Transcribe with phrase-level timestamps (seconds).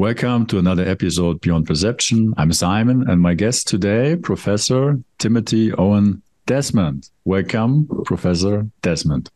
[0.00, 2.32] Welcome to another episode Beyond Perception.
[2.38, 7.10] I'm Simon, and my guest today, Professor Timothy Owen Desmond.
[7.26, 9.28] Welcome, Professor Desmond.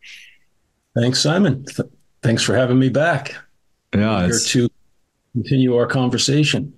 [0.95, 1.67] Thanks, Simon.
[1.67, 1.87] Th-
[2.23, 3.35] thanks for having me back.
[3.95, 4.71] Yeah, here to
[5.35, 6.73] continue our conversation.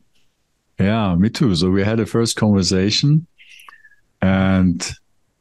[0.80, 1.54] Yeah, me too.
[1.54, 3.24] So we had a first conversation,
[4.20, 4.84] and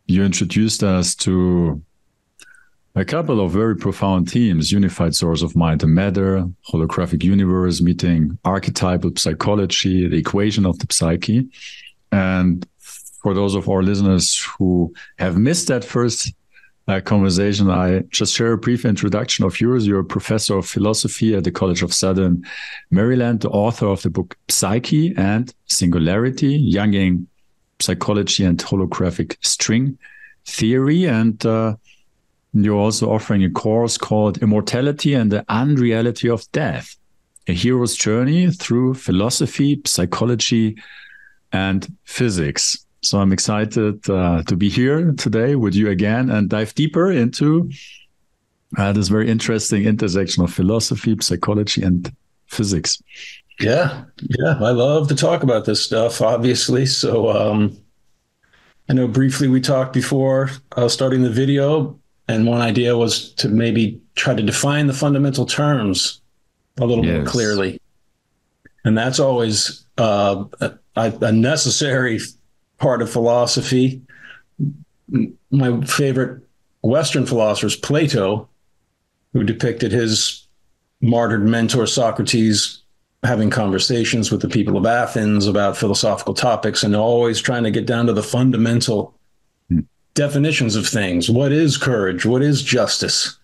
[0.06, 1.82] you introduced us to
[2.96, 8.38] a couple of very profound themes unified source of mind and matter, holographic universe, meeting
[8.46, 11.48] archetypal psychology, the equation of the psyche.
[12.12, 16.34] And for those of our listeners who have missed that first
[16.88, 19.86] uh, conversation, I just share a brief introduction of yours.
[19.86, 22.46] You're a professor of philosophy at the College of Southern
[22.92, 27.26] Maryland, the author of the book Psyche and Singularity, Jungian
[27.82, 29.98] Psychology and Holographic String
[30.46, 31.06] Theory.
[31.06, 31.76] And uh,
[32.64, 36.96] you're also offering a course called Immortality and the Unreality of Death,
[37.48, 40.78] a hero's journey through philosophy, psychology,
[41.52, 42.86] and physics.
[43.02, 47.70] So I'm excited uh, to be here today with you again and dive deeper into
[48.78, 52.12] uh, this very interesting intersection of philosophy, psychology, and
[52.48, 53.02] physics.
[53.60, 56.86] Yeah, yeah, I love to talk about this stuff, obviously.
[56.86, 57.78] So um,
[58.90, 63.50] I know briefly we talked before uh, starting the video and one idea was to
[63.50, 66.22] maybe try to define the fundamental terms
[66.80, 67.18] a little yes.
[67.18, 67.80] more clearly.
[68.84, 72.20] And that's always uh, a, a, necessary
[72.78, 74.02] part of philosophy.
[75.52, 76.44] My favorite
[76.82, 78.50] Western philosopher is Plato,
[79.34, 80.48] who depicted his
[81.02, 82.82] martyred mentor Socrates
[83.24, 87.86] having conversations with the people of Athens about philosophical topics and always trying to get
[87.88, 89.15] down to the fundamental
[90.16, 91.30] definitions of things.
[91.30, 92.26] What is courage?
[92.26, 93.38] What is justice?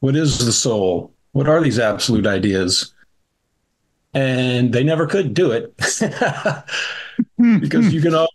[0.00, 1.12] What is the soul?
[1.32, 2.94] What are these absolute ideas?
[4.14, 5.76] And they never could do it
[7.60, 8.14] because you can.
[8.14, 8.28] All,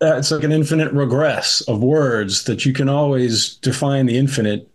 [0.00, 4.70] uh, it's like an infinite regress of words that you can always define the infinite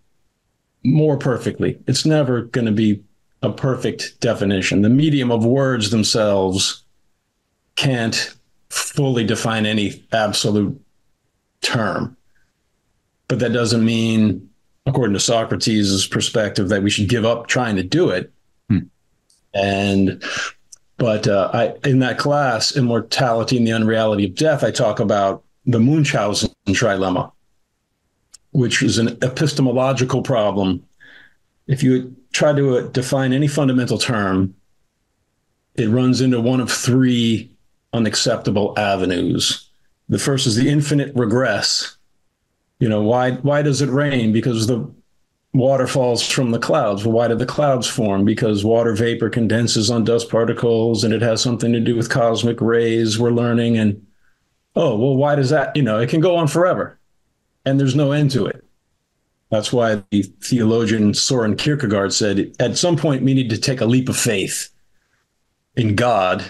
[0.84, 1.80] more perfectly.
[1.88, 3.04] It's never going to be
[3.42, 4.82] a perfect definition.
[4.82, 6.84] The medium of words themselves
[7.76, 8.36] can't
[8.70, 10.83] fully define any absolute
[11.64, 12.16] term.
[13.28, 14.50] But that doesn't mean,
[14.86, 18.32] according to Socrates' perspective, that we should give up trying to do it.
[18.70, 18.80] Hmm.
[19.54, 20.24] And
[20.98, 25.44] but uh, I, in that class, Immortality and the Unreality of Death, I talk about
[25.66, 27.32] the Munchausen trilemma,
[28.52, 30.84] which is an epistemological problem.
[31.68, 34.54] If you try to uh, define any fundamental term,
[35.76, 37.52] it runs into one of three
[37.94, 39.70] unacceptable avenues.
[40.10, 41.98] The first is the infinite regress.
[42.80, 44.32] You know, why why does it rain?
[44.32, 44.92] Because the
[45.54, 47.06] water falls from the clouds.
[47.06, 48.26] Well, why did the clouds form?
[48.26, 52.60] Because water vapor condenses on dust particles and it has something to do with cosmic
[52.60, 53.78] rays, we're learning.
[53.78, 54.06] And
[54.76, 55.76] oh, well, why does that?
[55.76, 57.00] You know, it can go on forever
[57.66, 58.64] and there's no end to it.
[59.50, 63.86] That's why the theologian Soren Kierkegaard said at some point we need to take a
[63.86, 64.70] leap of faith
[65.76, 66.44] in God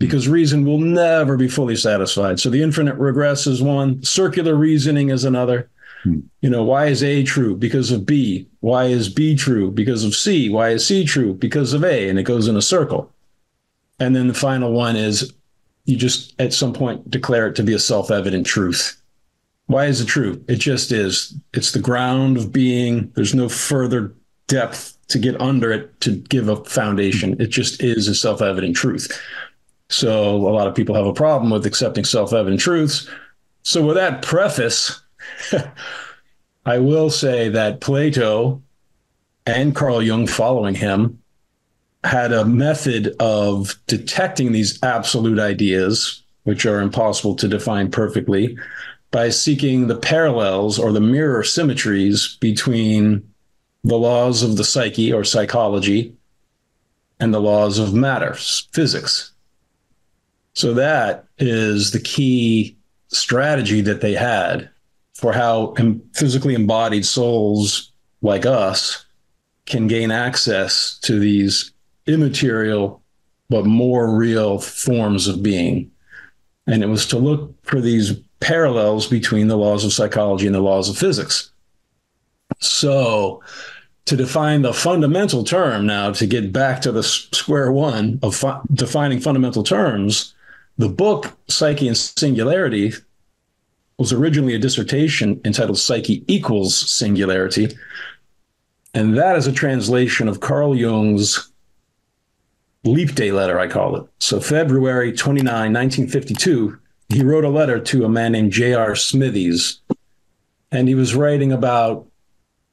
[0.00, 2.40] because reason will never be fully satisfied.
[2.40, 5.70] So the infinite regress is one, circular reasoning is another.
[6.02, 6.20] Hmm.
[6.40, 7.54] You know, why is A true?
[7.54, 8.48] Because of B.
[8.60, 9.70] Why is B true?
[9.70, 10.48] Because of C.
[10.48, 11.34] Why is C true?
[11.34, 12.08] Because of A.
[12.08, 13.12] And it goes in a circle.
[14.00, 15.34] And then the final one is
[15.84, 18.96] you just at some point declare it to be a self evident truth.
[19.66, 20.42] Why is it true?
[20.48, 21.34] It just is.
[21.52, 23.12] It's the ground of being.
[23.14, 24.14] There's no further
[24.46, 27.38] depth to get under it to give a foundation.
[27.38, 29.10] It just is a self evident truth.
[29.90, 33.08] So a lot of people have a problem with accepting self evident truths.
[33.62, 35.02] So, with that preface,
[36.66, 38.62] I will say that Plato
[39.46, 41.20] and Carl Jung, following him,
[42.04, 48.56] had a method of detecting these absolute ideas, which are impossible to define perfectly,
[49.10, 53.28] by seeking the parallels or the mirror symmetries between
[53.82, 56.14] the laws of the psyche or psychology
[57.18, 59.32] and the laws of matter, physics.
[60.54, 62.76] So that is the key
[63.08, 64.68] strategy that they had
[65.14, 65.74] for how
[66.14, 67.92] physically embodied souls
[68.22, 69.04] like us
[69.66, 71.72] can gain access to these
[72.06, 73.02] immaterial
[73.48, 75.90] but more real forms of being.
[76.66, 80.60] And it was to look for these parallels between the laws of psychology and the
[80.60, 81.50] laws of physics.
[82.60, 83.42] So,
[84.06, 88.60] to define the fundamental term now, to get back to the square one of fu-
[88.72, 90.34] defining fundamental terms,
[90.80, 92.94] the book, Psyche and Singularity,
[93.98, 97.76] was originally a dissertation entitled Psyche Equals Singularity.
[98.94, 101.52] And that is a translation of Carl Jung's
[102.84, 104.06] leap day letter, I call it.
[104.20, 106.78] So February 29, 1952,
[107.10, 108.92] he wrote a letter to a man named J.R.
[108.92, 109.80] Smythies,
[110.72, 112.06] and he was writing about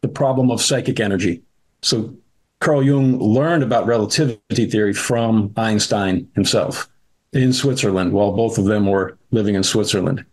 [0.01, 1.41] the problem of psychic energy.
[1.81, 2.15] So
[2.61, 6.87] Carl Jung learned about relativity theory from Einstein himself
[7.33, 10.25] in Switzerland while both of them were living in Switzerland.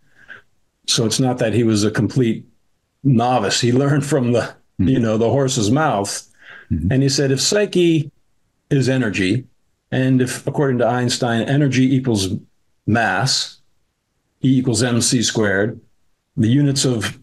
[0.87, 2.45] So it's not that he was a complete
[3.03, 3.61] novice.
[3.61, 4.87] He learned from the, mm-hmm.
[4.87, 6.27] you know, the horse's mouth.
[6.71, 6.91] Mm-hmm.
[6.91, 8.11] And he said if psyche
[8.69, 9.45] is energy,
[9.91, 12.29] and if according to Einstein, energy equals
[12.87, 13.61] mass,
[14.43, 15.79] E equals mc squared,
[16.37, 17.19] the units of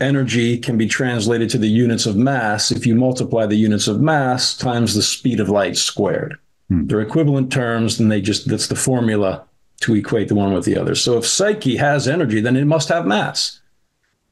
[0.00, 4.00] energy can be translated to the units of mass if you multiply the units of
[4.00, 6.36] mass times the speed of light squared.
[6.68, 6.86] Hmm.
[6.86, 9.44] They're equivalent terms, and they just that's the formula
[9.80, 10.94] to equate the one with the other.
[10.94, 13.60] So if psyche has energy, then it must have mass.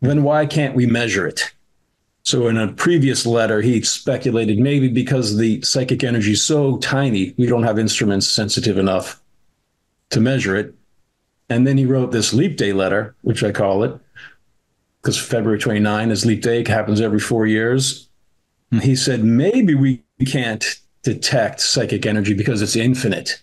[0.01, 1.53] Then why can't we measure it?
[2.23, 7.33] So in a previous letter, he speculated maybe because the psychic energy is so tiny,
[7.39, 9.23] we don't have instruments sensitive enough
[10.11, 10.75] to measure it.
[11.49, 13.97] And then he wrote this leap day letter, which I call it,
[15.01, 18.09] because February 29 is leap day, it happens every four years.
[18.83, 23.41] He said, maybe we can't detect psychic energy because it's infinite.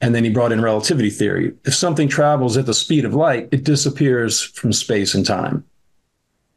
[0.00, 1.52] And then he brought in relativity theory.
[1.64, 5.64] If something travels at the speed of light, it disappears from space and time.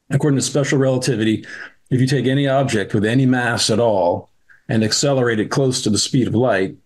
[0.09, 1.45] According to special relativity,
[1.89, 4.29] if you take any object with any mass at all
[4.69, 6.77] and accelerate it close to the speed of light,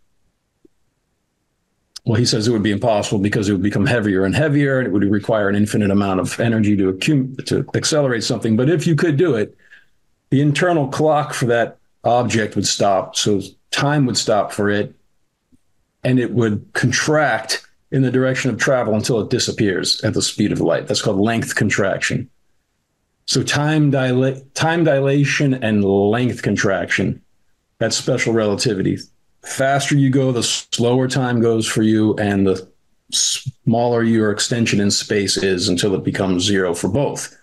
[2.05, 4.87] well, he says it would be impossible because it would become heavier and heavier, and
[4.87, 8.57] it would require an infinite amount of energy to accum- to accelerate something.
[8.57, 9.55] But if you could do it,
[10.31, 13.41] the internal clock for that object would stop, so
[13.71, 14.93] time would stop for it,
[16.03, 20.51] and it would contract in the direction of travel until it disappears at the speed
[20.51, 20.87] of light.
[20.87, 22.29] That's called length contraction.
[23.25, 27.21] So time dila- time dilation and length contraction.
[27.79, 28.97] That's special relativity
[29.43, 32.67] faster you go, the slower time goes for you, and the
[33.11, 37.37] smaller your extension in space is until it becomes zero for both.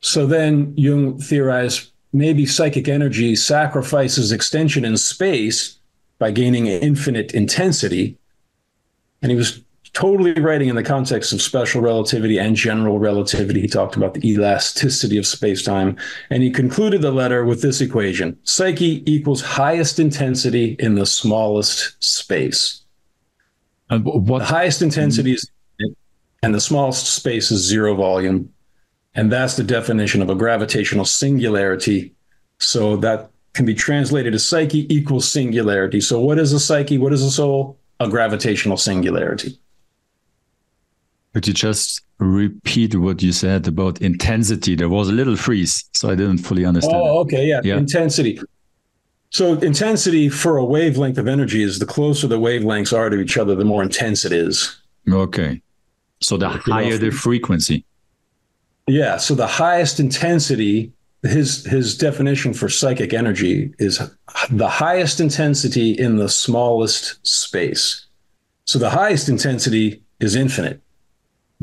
[0.00, 5.78] So then Jung theorized maybe psychic energy sacrifices extension in space
[6.18, 8.18] by gaining infinite intensity.
[9.22, 9.62] And he was
[9.92, 13.60] totally writing in the context of special relativity and general relativity.
[13.60, 15.98] He talked about the elasticity of spacetime.
[16.30, 22.02] And he concluded the letter with this equation Psyche equals highest intensity in the smallest
[22.02, 22.82] space.
[23.90, 25.84] And what the highest intensity mm-hmm.
[25.84, 25.96] is,
[26.42, 28.52] and the smallest space is zero volume.
[29.18, 32.14] And that's the definition of a gravitational singularity.
[32.60, 36.00] So that can be translated as psyche equals singularity.
[36.00, 36.98] So, what is a psyche?
[36.98, 37.76] What is a soul?
[37.98, 39.58] A gravitational singularity.
[41.34, 44.76] Could you just repeat what you said about intensity?
[44.76, 47.02] There was a little freeze, so I didn't fully understand.
[47.02, 47.60] Oh, okay, yeah.
[47.64, 47.76] yeah.
[47.76, 48.40] Intensity.
[49.30, 53.36] So intensity for a wavelength of energy is the closer the wavelengths are to each
[53.36, 54.80] other, the more intense it is.
[55.10, 55.60] Okay.
[56.20, 57.84] So the higher the frequency.
[58.88, 59.18] Yeah.
[59.18, 60.92] So the highest intensity,
[61.22, 64.00] his his definition for psychic energy is
[64.50, 68.06] the highest intensity in the smallest space.
[68.64, 70.82] So the highest intensity is infinite.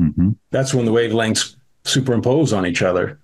[0.00, 0.32] Mm-hmm.
[0.50, 3.20] That's when the wavelengths superimpose on each other.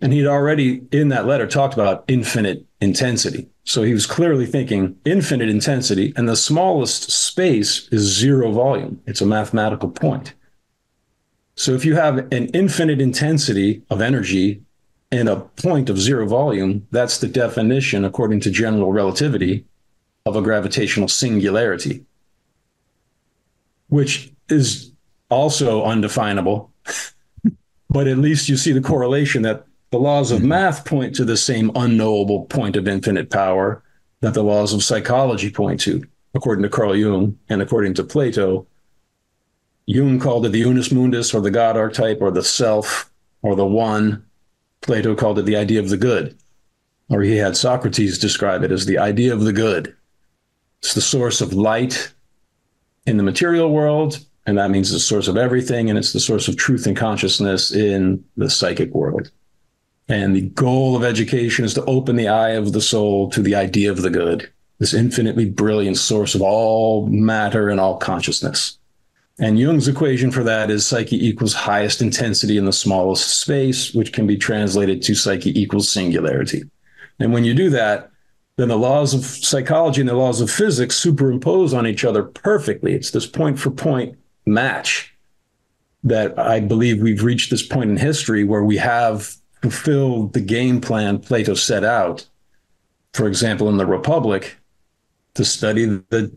[0.00, 3.48] And he'd already in that letter talked about infinite intensity.
[3.64, 9.00] So he was clearly thinking infinite intensity, and the smallest space is zero volume.
[9.06, 10.34] It's a mathematical point.
[11.56, 14.62] So if you have an infinite intensity of energy
[15.10, 19.64] in a point of zero volume, that's the definition, according to general relativity,
[20.26, 22.04] of a gravitational singularity,
[23.88, 24.92] which is
[25.30, 26.70] also undefinable.
[27.90, 30.48] but at least you see the correlation that the laws of mm-hmm.
[30.48, 33.82] math point to the same unknowable point of infinite power
[34.20, 38.66] that the laws of psychology point to, according to Carl Jung and according to Plato.
[39.86, 43.10] Jung called it the unus mundus or the God archetype or the self
[43.42, 44.24] or the one.
[44.80, 46.36] Plato called it the idea of the good,
[47.08, 49.94] or he had Socrates describe it as the idea of the good.
[50.80, 52.12] It's the source of light
[53.06, 56.46] in the material world and that means the source of everything, and it's the source
[56.46, 59.30] of truth and consciousness in the psychic world.
[60.08, 63.56] And the goal of education is to open the eye of the soul to the
[63.56, 68.78] idea of the good, this infinitely brilliant source of all matter and all consciousness.
[69.38, 74.12] And Jung's equation for that is psyche equals highest intensity in the smallest space, which
[74.12, 76.62] can be translated to psyche equals singularity.
[77.18, 78.10] And when you do that,
[78.56, 82.94] then the laws of psychology and the laws of physics superimpose on each other perfectly.
[82.94, 84.16] It's this point for point
[84.46, 85.14] match
[86.02, 90.80] that I believe we've reached this point in history where we have fulfilled the game
[90.80, 92.26] plan Plato set out.
[93.12, 94.56] For example, in the Republic,
[95.34, 96.34] to study the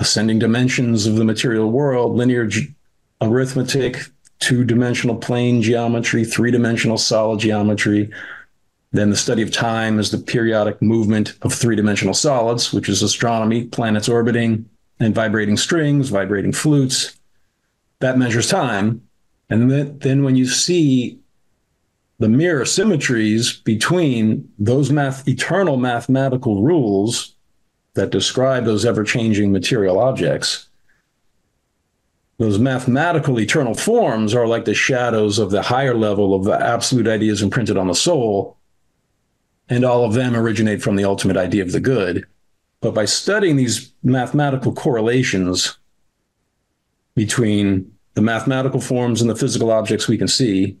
[0.00, 2.72] ascending dimensions of the material world, linear ge-
[3.20, 4.00] arithmetic,
[4.40, 8.10] two dimensional plane geometry, three dimensional solid geometry.
[8.92, 13.02] Then the study of time is the periodic movement of three dimensional solids, which is
[13.02, 17.16] astronomy, planets orbiting, and vibrating strings, vibrating flutes.
[18.00, 19.02] That measures time.
[19.50, 21.18] And then, then when you see
[22.18, 27.34] the mirror symmetries between those math, eternal mathematical rules
[27.94, 30.68] that describe those ever changing material objects,
[32.38, 37.06] those mathematical eternal forms are like the shadows of the higher level of the absolute
[37.06, 38.56] ideas imprinted on the soul.
[39.68, 42.26] And all of them originate from the ultimate idea of the good.
[42.80, 45.76] But by studying these mathematical correlations
[47.14, 50.78] between the mathematical forms and the physical objects we can see,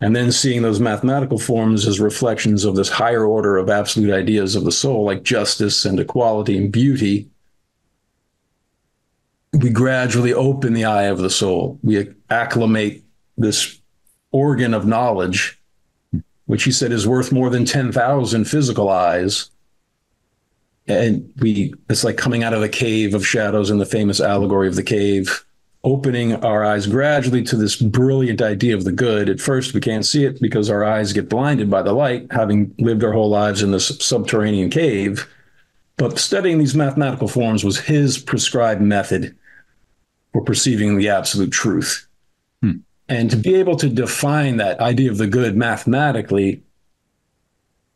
[0.00, 4.54] and then seeing those mathematical forms as reflections of this higher order of absolute ideas
[4.54, 7.28] of the soul, like justice and equality and beauty,
[9.52, 11.80] we gradually open the eye of the soul.
[11.82, 13.02] We acclimate
[13.36, 13.80] this
[14.30, 15.60] organ of knowledge,
[16.46, 19.50] which he said is worth more than 10,000 physical eyes.
[20.86, 24.68] And we, it's like coming out of a cave of shadows in the famous allegory
[24.68, 25.44] of the cave
[25.84, 29.28] opening our eyes gradually to this brilliant idea of the good.
[29.28, 32.74] At first, we can't see it because our eyes get blinded by the light, having
[32.78, 35.28] lived our whole lives in this subterranean cave.
[35.96, 39.36] But studying these mathematical forms was his prescribed method
[40.32, 42.06] for perceiving the absolute truth.
[42.62, 42.78] Hmm.
[43.08, 46.62] And to be able to define that idea of the good mathematically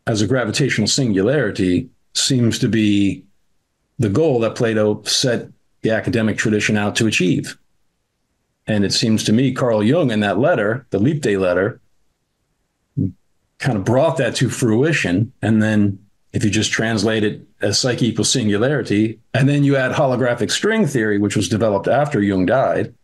[0.06, 3.24] as a gravitational singularity seems to be
[3.98, 5.48] the goal that Plato set
[5.82, 7.56] the academic tradition out to achieve.
[8.66, 11.80] And it seems to me Carl Jung in that letter, the Leap Day letter,
[13.58, 15.32] kind of brought that to fruition.
[15.42, 15.98] And then
[16.32, 20.86] if you just translate it as psyche equals singularity, and then you add holographic string
[20.86, 22.94] theory, which was developed after Jung died,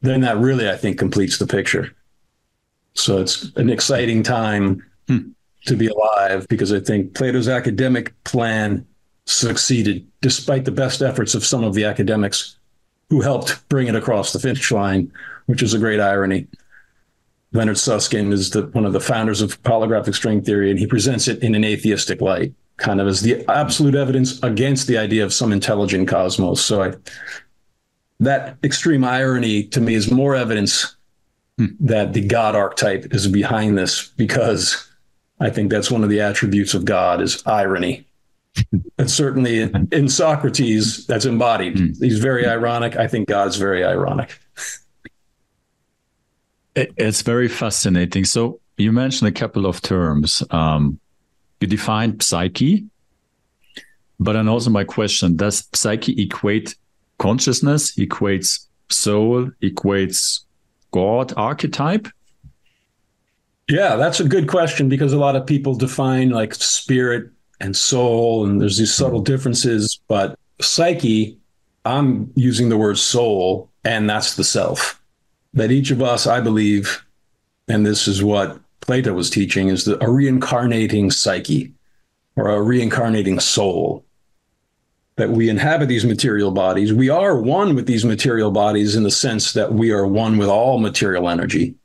[0.00, 1.94] then that really, I think, completes the picture.
[2.94, 5.30] So it's an exciting time hmm.
[5.66, 8.86] to be alive because I think Plato's academic plan
[9.26, 12.56] succeeded despite the best efforts of some of the academics
[13.10, 15.12] who helped bring it across the finish line,
[15.46, 16.46] which is a great irony.
[17.52, 21.28] Leonard Susskind is the, one of the founders of holographic string theory, and he presents
[21.28, 25.32] it in an atheistic light, kind of as the absolute evidence against the idea of
[25.32, 26.64] some intelligent cosmos.
[26.64, 26.94] So I,
[28.20, 30.96] that extreme irony to me is more evidence
[31.58, 31.66] hmm.
[31.80, 34.90] that the God archetype is behind this, because
[35.38, 38.06] I think that's one of the attributes of God is irony.
[38.98, 41.76] And certainly in, in Socrates, that's embodied.
[41.76, 42.02] Mm.
[42.02, 42.96] He's very ironic.
[42.96, 44.38] I think God's very ironic.
[46.76, 48.24] It's very fascinating.
[48.24, 50.42] So you mentioned a couple of terms.
[50.50, 50.98] Um,
[51.60, 52.84] you defined psyche,
[54.20, 56.74] but then also my question: Does psyche equate
[57.18, 57.94] consciousness?
[57.96, 59.50] Equates soul?
[59.62, 60.40] Equates
[60.90, 62.08] God archetype?
[63.68, 67.30] Yeah, that's a good question because a lot of people define like spirit
[67.60, 70.00] and soul, and there's these subtle differences.
[70.08, 71.38] But psyche,
[71.84, 75.00] I'm using the word soul, and that's the self.
[75.54, 77.04] That each of us, I believe,
[77.68, 81.72] and this is what Plato was teaching, is the, a reincarnating psyche
[82.36, 84.04] or a reincarnating soul.
[85.16, 86.92] That we inhabit these material bodies.
[86.92, 90.48] We are one with these material bodies in the sense that we are one with
[90.48, 91.76] all material energy.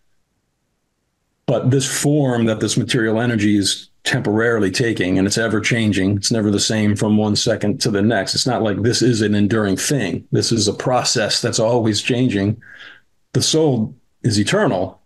[1.46, 6.18] But this form that this material energy is temporarily taking and it's ever changing.
[6.18, 8.34] It's never the same from one second to the next.
[8.34, 10.28] It's not like this is an enduring thing.
[10.32, 12.60] This is a process that's always changing.
[13.34, 15.00] The soul is eternal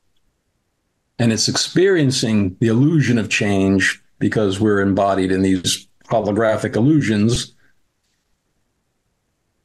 [1.19, 7.53] and it's experiencing the illusion of change because we're embodied in these holographic illusions.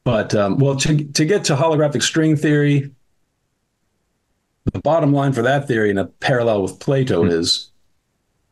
[0.03, 2.91] But um, well, to, to get to holographic string theory,
[4.65, 7.31] the bottom line for that theory, in a parallel with Plato, mm-hmm.
[7.31, 7.68] is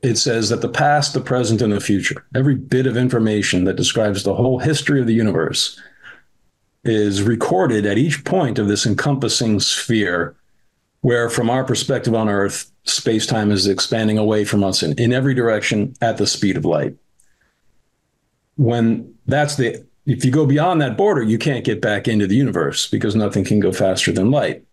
[0.01, 3.75] it says that the past, the present, and the future, every bit of information that
[3.75, 5.80] describes the whole history of the universe,
[6.84, 10.36] is recorded at each point of this encompassing sphere,
[11.01, 15.12] where, from our perspective on Earth, space time is expanding away from us in, in
[15.12, 16.96] every direction at the speed of light.
[18.56, 22.36] When that's the if you go beyond that border, you can't get back into the
[22.36, 24.63] universe because nothing can go faster than light,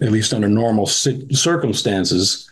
[0.00, 2.48] at least under normal circumstances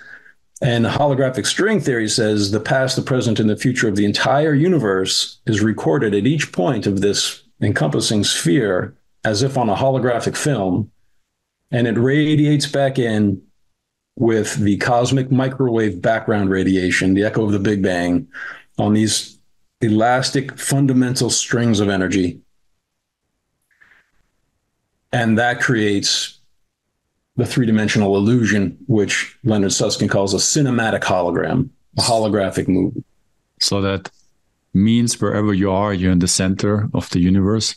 [0.63, 4.55] and holographic string theory says the past, the present, and the future of the entire
[4.55, 10.37] universe is recorded at each point of this encompassing sphere as if on a holographic
[10.37, 10.91] film.
[11.71, 13.43] And it radiates back in
[14.17, 18.29] with the cosmic microwave background radiation, the echo of the Big Bang,
[18.79, 19.39] on these
[19.83, 22.41] elastic fundamental strings of energy.
[25.13, 26.36] And that creates
[27.37, 33.05] the three dimensional illusion, which Leonard Susskind calls a cinematic hologram, a holographic movie.
[33.61, 34.11] So that
[34.75, 37.77] means wherever you are, you're in the center of the universe.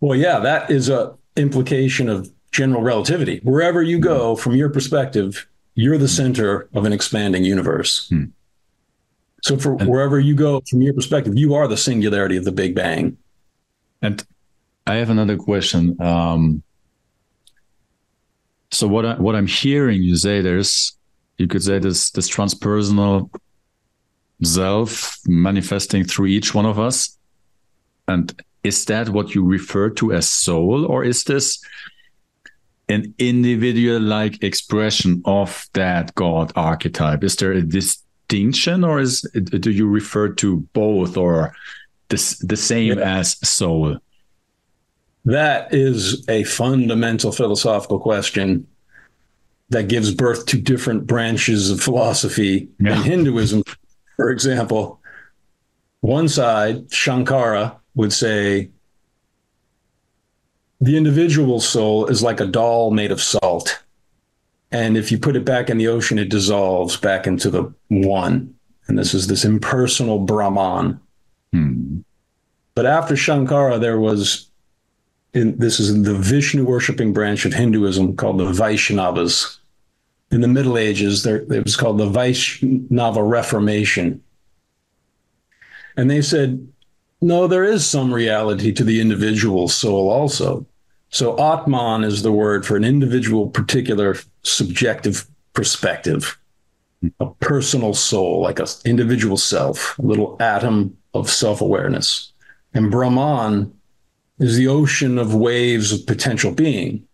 [0.00, 3.40] Well, yeah, that is a implication of general relativity.
[3.42, 8.08] Wherever you go, from your perspective, you're the center of an expanding universe.
[8.08, 8.24] Hmm.
[9.42, 12.52] So, for and, wherever you go, from your perspective, you are the singularity of the
[12.52, 13.18] Big Bang.
[14.00, 14.24] And
[14.86, 16.00] I have another question.
[16.00, 16.62] Um,
[18.74, 20.96] so, what I, what I'm hearing you say, there's
[21.38, 23.30] you could say this this transpersonal
[24.42, 27.16] self manifesting through each one of us,
[28.08, 31.62] and is that what you refer to as soul, or is this
[32.88, 37.24] an individual like expression of that God archetype?
[37.24, 39.22] Is there a distinction, or is
[39.60, 41.54] do you refer to both, or
[42.08, 43.18] the, the same yeah.
[43.18, 43.98] as soul?
[45.24, 48.66] That is a fundamental philosophical question
[49.70, 52.68] that gives birth to different branches of philosophy.
[52.78, 52.96] Yeah.
[52.96, 53.62] In Hinduism,
[54.16, 55.00] for example,
[56.00, 58.68] one side, Shankara, would say
[60.80, 63.82] the individual soul is like a doll made of salt.
[64.70, 68.54] And if you put it back in the ocean, it dissolves back into the one.
[68.86, 71.00] And this is this impersonal Brahman.
[71.52, 72.00] Hmm.
[72.74, 74.50] But after Shankara, there was,
[75.34, 79.58] in, this is the Vishnu worshiping branch of Hinduism called the Vaishnavas.
[80.30, 84.22] In the Middle Ages, there, it was called the Vaishnava Reformation.
[85.96, 86.66] And they said
[87.20, 90.66] no, there is some reality to the individual soul also.
[91.08, 96.38] So Atman is the word for an individual, particular subjective perspective,
[97.20, 102.32] a personal soul, like an individual self, a little atom of self awareness.
[102.74, 103.72] And Brahman
[104.38, 107.06] is the ocean of waves of potential being.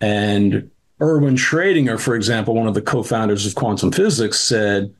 [0.00, 4.94] And Erwin Schrödinger, for example, one of the co founders of quantum physics, said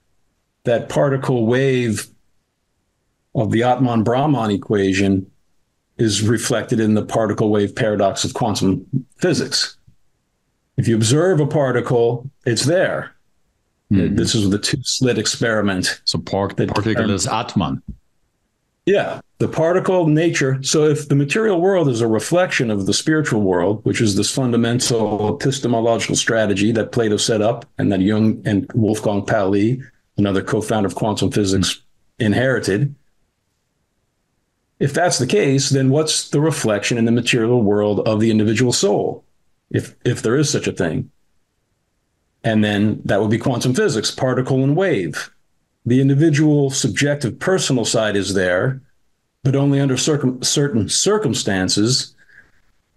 [0.64, 2.08] that particle wave
[3.34, 5.30] of the Atman Brahman equation
[5.98, 8.86] is reflected in the particle wave paradox of quantum
[9.16, 9.76] physics.
[10.76, 13.14] If you observe a particle, it's there.
[13.90, 14.16] Mm-hmm.
[14.16, 16.00] This is the two slit experiment.
[16.04, 17.82] So part, the particle is Atman.
[18.86, 20.62] Yeah, the particle nature.
[20.62, 24.30] So if the material world is a reflection of the spiritual world, which is this
[24.32, 29.82] fundamental epistemological strategy that Plato set up and that Jung and Wolfgang Pauli,
[30.16, 32.26] another co-founder of quantum physics, mm-hmm.
[32.26, 32.94] inherited,
[34.78, 38.72] if that's the case, then what's the reflection in the material world of the individual
[38.72, 39.24] soul,
[39.70, 41.10] if if there is such a thing?
[42.44, 45.30] And then that would be quantum physics, particle and wave.
[45.86, 48.82] The individual subjective personal side is there,
[49.44, 52.14] but only under circum- certain circumstances.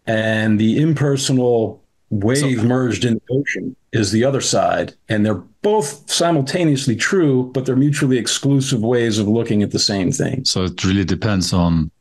[0.08, 4.96] And the impersonal wave so, merged in the ocean is the other side.
[5.08, 10.12] And they're both simultaneously true, but they're mutually exclusive ways of looking at the same
[10.12, 10.46] thing.
[10.46, 11.92] So it really depends on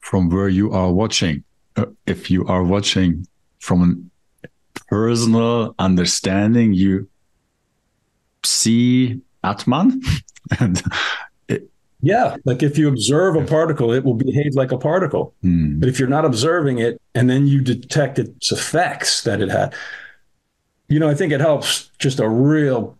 [0.00, 1.44] from where you are watching.
[1.76, 3.26] Uh, if you are watching
[3.60, 4.10] from
[4.44, 4.48] a
[4.88, 7.08] personal understanding, you
[8.44, 10.02] see Atman
[10.60, 10.82] and
[12.02, 15.34] yeah, like if you observe a particle, it will behave like a particle.
[15.44, 15.78] Mm.
[15.78, 19.72] But if you're not observing it and then you detect its effects that it had,
[20.88, 22.98] you know, I think it helps just a real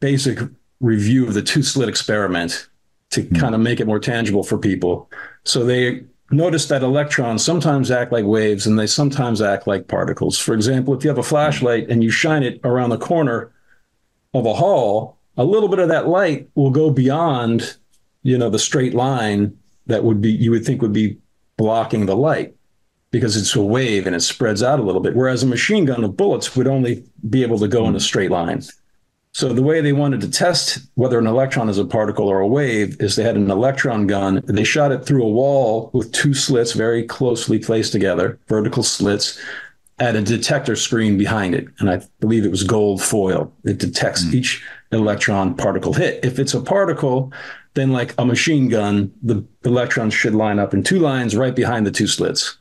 [0.00, 0.40] basic
[0.80, 2.68] review of the two slit experiment
[3.10, 3.38] to mm.
[3.38, 5.08] kind of make it more tangible for people.
[5.44, 10.38] So they notice that electrons sometimes act like waves and they sometimes act like particles.
[10.38, 13.52] For example, if you have a flashlight and you shine it around the corner
[14.38, 17.76] of a hall, a little bit of that light will go beyond
[18.22, 21.16] you know, the straight line that would be, you would think would be
[21.56, 22.54] blocking the light
[23.10, 25.16] because it's a wave and it spreads out a little bit.
[25.16, 28.30] Whereas a machine gun of bullets would only be able to go in a straight
[28.30, 28.62] line.
[29.32, 32.46] So the way they wanted to test whether an electron is a particle or a
[32.46, 34.38] wave is they had an electron gun.
[34.48, 38.82] And they shot it through a wall with two slits very closely placed together, vertical
[38.82, 39.40] slits,
[40.00, 41.66] at a detector screen behind it.
[41.78, 43.52] And I believe it was gold foil.
[43.64, 44.34] It detects mm.
[44.34, 46.24] each electron particle hit.
[46.24, 47.32] If it's a particle,
[47.74, 51.86] then like a machine gun, the electrons should line up in two lines right behind
[51.86, 52.56] the two slits.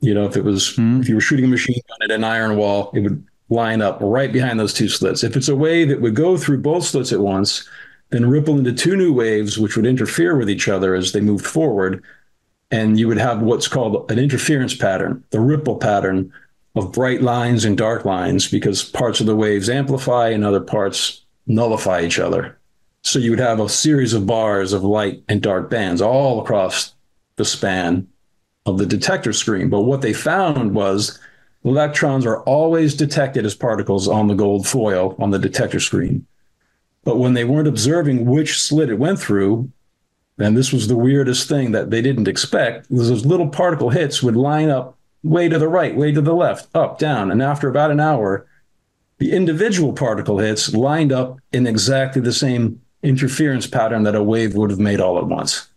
[0.00, 1.00] You know, if it was mm.
[1.00, 3.98] if you were shooting a machine gun at an iron wall, it would line up
[4.00, 5.24] right behind those two slits.
[5.24, 7.68] If it's a wave, it would go through both slits at once,
[8.10, 11.46] then ripple into two new waves, which would interfere with each other as they moved
[11.46, 12.02] forward.
[12.70, 16.32] And you would have what's called an interference pattern, the ripple pattern
[16.74, 21.24] of bright lines and dark lines, because parts of the waves amplify and other parts
[21.46, 22.58] nullify each other.
[23.02, 26.92] So you would have a series of bars of light and dark bands all across
[27.36, 28.08] the span
[28.66, 29.70] of the detector screen.
[29.70, 31.18] But what they found was
[31.64, 36.26] electrons are always detected as particles on the gold foil on the detector screen.
[37.04, 39.70] But when they weren't observing which slit it went through,
[40.38, 44.22] and this was the weirdest thing that they didn't expect, was those little particle hits
[44.22, 47.30] would line up way to the right, way to the left, up, down.
[47.30, 48.46] And after about an hour,
[49.18, 54.54] the individual particle hits lined up in exactly the same interference pattern that a wave
[54.54, 55.68] would have made all at once.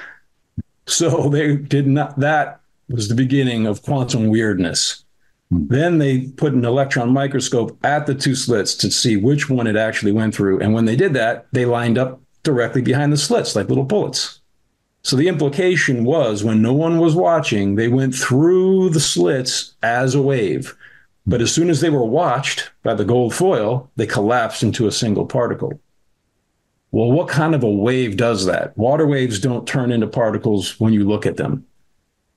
[0.86, 5.04] so they did not, that was the beginning of quantum weirdness.
[5.50, 5.66] Hmm.
[5.68, 9.76] Then they put an electron microscope at the two slits to see which one it
[9.76, 10.60] actually went through.
[10.60, 14.40] And when they did that, they lined up directly behind the slits like little bullets.
[15.02, 20.14] So the implication was when no one was watching, they went through the slits as
[20.14, 20.74] a wave.
[21.26, 24.92] But as soon as they were watched by the gold foil, they collapsed into a
[24.92, 25.78] single particle.
[26.90, 28.76] Well, what kind of a wave does that?
[28.78, 31.66] Water waves don't turn into particles when you look at them.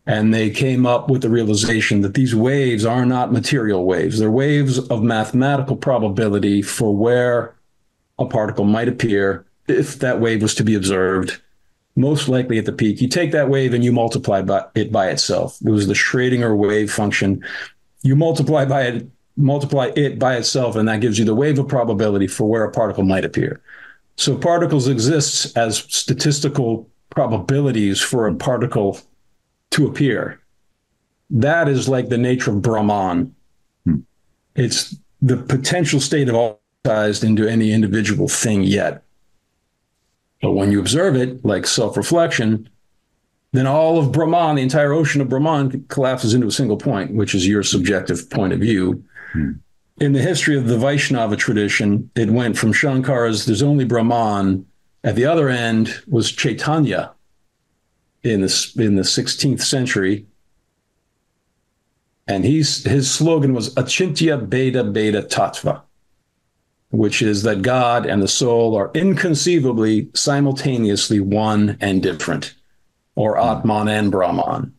[0.06, 4.19] And they came up with the realization that these waves are not material waves.
[4.19, 7.56] They're waves of mathematical probability for where
[8.19, 11.41] a particle might appear if that wave was to be observed,
[11.95, 13.02] most likely at the peak.
[13.02, 15.58] You take that wave and you multiply by it by itself.
[15.65, 17.43] It was the Schrodinger wave function.
[18.02, 21.67] You multiply by it, multiply it by itself, and that gives you the wave of
[21.67, 23.62] probability for where a particle might appear.
[24.17, 29.00] So particles exist as statistical probabilities for a particle
[29.71, 30.39] to appear.
[31.30, 33.36] That is like the nature of Brahman.
[33.86, 34.00] Hmm.
[34.56, 39.04] It's the potential state of all sized into any individual thing yet.
[40.41, 42.69] But when you observe it, like self reflection,
[43.51, 47.36] then all of Brahman, the entire ocean of Brahman, collapses into a single point, which
[47.36, 49.04] is your subjective point of view.
[49.34, 49.51] Hmm
[50.01, 54.65] in the history of the Vaishnava tradition, it went from Shankara's "There's only Brahman."
[55.04, 57.12] At the other end was Chaitanya
[58.23, 60.25] in the in the 16th century,
[62.27, 65.82] and he's his slogan was "Achintya Bheda Bheda Tattva,"
[66.91, 72.54] which is that God and the soul are inconceivably simultaneously one and different,
[73.15, 74.73] or Atman and Brahman.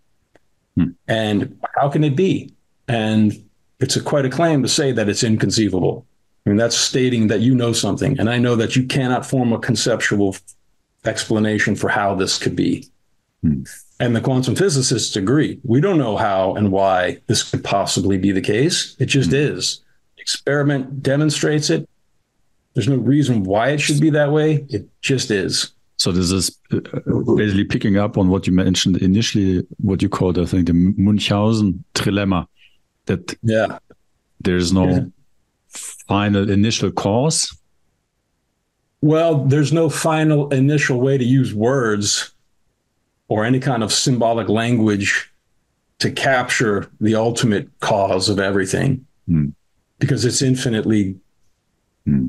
[0.76, 0.90] Hmm.
[1.08, 2.54] And how can it be?
[2.86, 3.32] And
[3.80, 6.06] it's a quite a claim to say that it's inconceivable.
[6.44, 9.52] I mean, that's stating that you know something, and I know that you cannot form
[9.52, 10.36] a conceptual
[11.04, 12.86] explanation for how this could be.
[13.42, 13.62] Hmm.
[14.00, 15.60] And the quantum physicists agree.
[15.62, 18.96] We don't know how and why this could possibly be the case.
[18.98, 19.36] It just hmm.
[19.36, 19.80] is.
[20.18, 21.88] Experiment demonstrates it.
[22.74, 24.64] There's no reason why it should be that way.
[24.70, 25.72] It just is.
[25.96, 26.80] So this is uh,
[27.36, 31.84] basically picking up on what you mentioned initially, what you called, I think, the Munchausen
[31.94, 32.46] trilemma
[33.06, 33.78] that yeah
[34.40, 35.00] there's no yeah.
[35.68, 37.56] final initial cause
[39.00, 42.32] well there's no final initial way to use words
[43.28, 45.32] or any kind of symbolic language
[45.98, 49.48] to capture the ultimate cause of everything hmm.
[49.98, 51.16] because it's infinitely
[52.04, 52.28] hmm.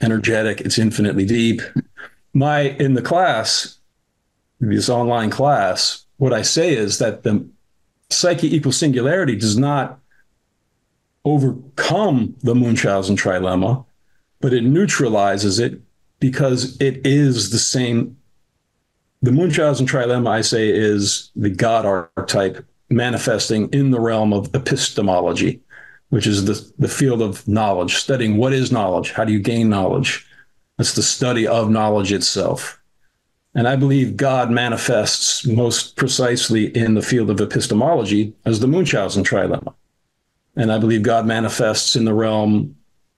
[0.00, 1.60] Energetic it's infinitely deep
[2.32, 3.78] my in the class
[4.60, 7.44] this online class what i say is that the
[8.10, 10.00] psyche equals singularity does not
[11.24, 13.84] overcome the Munchausen trilemma,
[14.40, 15.80] but it neutralizes it
[16.20, 18.16] because it is the same.
[19.22, 25.60] The Munchausen trilemma, I say, is the God archetype manifesting in the realm of epistemology,
[26.10, 29.12] which is the, the field of knowledge, studying what is knowledge?
[29.12, 30.26] How do you gain knowledge?
[30.76, 32.80] That's the study of knowledge itself.
[33.54, 39.24] And I believe God manifests most precisely in the field of epistemology as the Munchausen
[39.24, 39.74] trilemma.
[40.56, 42.76] And I believe God manifests in the realm,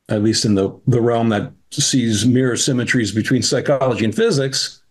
[0.08, 4.82] at least in the, the realm that sees mirror symmetries between psychology and physics,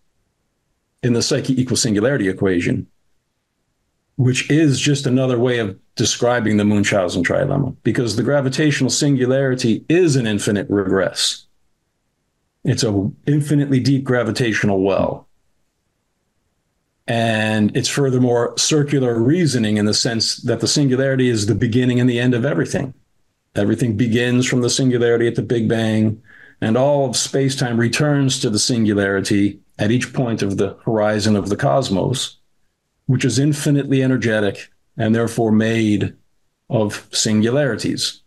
[1.01, 2.87] in the psyche equal singularity equation,
[4.19, 10.17] which is just another way of describing the Munchausen trilemma, because the gravitational singularity is
[10.17, 11.45] an infinite regress.
[12.65, 15.29] It's an infinitely deep gravitational well.
[17.07, 22.09] And it's furthermore circular reasoning in the sense that the singularity is the beginning and
[22.09, 22.93] the end of everything.
[23.55, 26.21] Everything begins from the singularity at the Big Bang,
[26.59, 31.37] and all of space time returns to the singularity at each point of the horizon
[31.37, 32.35] of the cosmos,
[33.09, 36.15] which is infinitely energetic and therefore made
[36.69, 38.21] of singularities.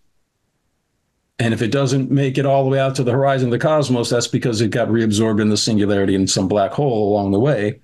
[1.38, 3.58] And if it doesn't make it all the way out to the horizon of the
[3.58, 7.40] cosmos, that's because it got reabsorbed in the singularity in some black hole along the
[7.40, 7.80] way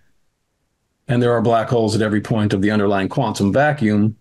[1.08, 4.16] and there are black holes at every point of the underlying quantum vacuum.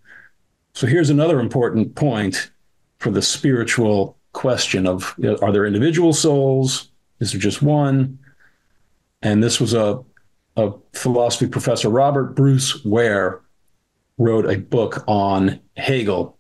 [0.74, 2.50] So here's another important point
[3.00, 8.20] for the spiritual question of are there individual souls Is there just one?
[9.22, 10.04] And this was a,
[10.58, 13.42] a philosophy professor, Robert Bruce Ware,
[14.18, 16.38] wrote a book on Hegel.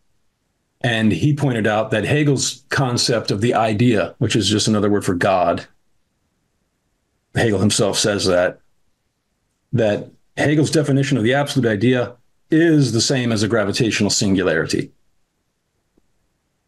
[0.82, 5.06] And he pointed out that Hegel's concept of the idea, which is just another word
[5.06, 5.65] for God,
[7.36, 8.60] Hegel himself says that,
[9.73, 12.15] that Hegel's definition of the absolute idea
[12.49, 14.91] is the same as a gravitational singularity,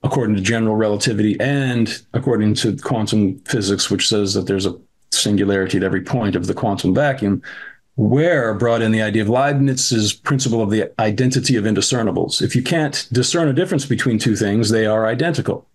[0.03, 4.79] according to general relativity and according to quantum physics, which says that there's a
[5.11, 7.41] singularity at every point of the quantum vacuum.
[7.95, 12.41] Ware brought in the idea of Leibniz's principle of the identity of indiscernibles.
[12.41, 15.67] If you can't discern a difference between two things, they are identical.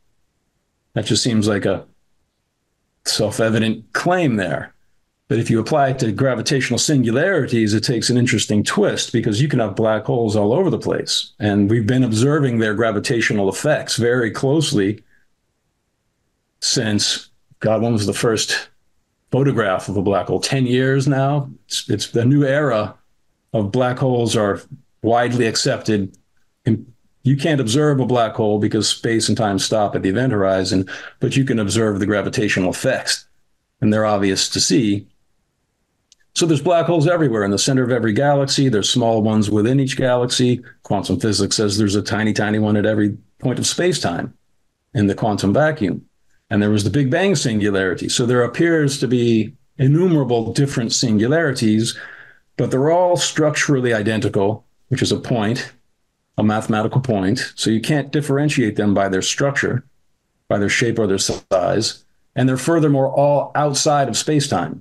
[0.95, 1.87] That just seems like a
[3.05, 4.75] self evident claim there.
[5.29, 9.49] But if you apply it to gravitational singularities, it takes an interesting twist because you
[9.49, 11.33] can have black holes all over the place.
[11.39, 15.03] And we've been observing their gravitational effects very closely
[16.61, 18.69] since, God, when was the first
[19.35, 20.41] photograph of a black hole?
[20.41, 21.51] 10 years now.
[21.67, 22.95] It's, it's the new era
[23.53, 24.61] of black holes are
[25.03, 26.17] widely accepted.
[26.65, 26.87] And
[27.25, 30.89] You can't observe a black hole because space and time stop at the event horizon,
[31.19, 33.27] but you can observe the gravitational effects,
[33.81, 35.07] and they're obvious to see
[36.35, 38.69] so there's black holes everywhere in the center of every galaxy.
[38.69, 40.65] There's small ones within each galaxy.
[40.83, 44.35] Quantum physics says there's a tiny, tiny one at every point of space-time
[44.95, 46.05] in the quantum vacuum.
[46.55, 48.09] And there was the Big Bang singularity.
[48.09, 51.99] So there appears to be innumerable different singularities,
[52.57, 55.73] but they're all structurally identical, which is a point,
[56.39, 57.53] a mathematical point.
[57.57, 59.85] So you can't differentiate them by their structure,
[60.47, 62.05] by their shape or their size.
[62.37, 64.81] And they're furthermore all outside of space-time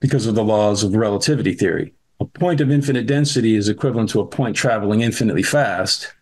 [0.00, 1.92] because of the laws of relativity theory.
[2.20, 6.14] A point of infinite density is equivalent to a point traveling infinitely fast.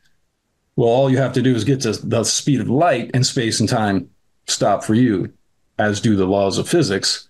[0.75, 3.61] Well, all you have to do is get to the speed of light, and space
[3.61, 4.11] and time
[4.47, 5.33] stop for you,
[5.79, 7.29] as do the laws of physics.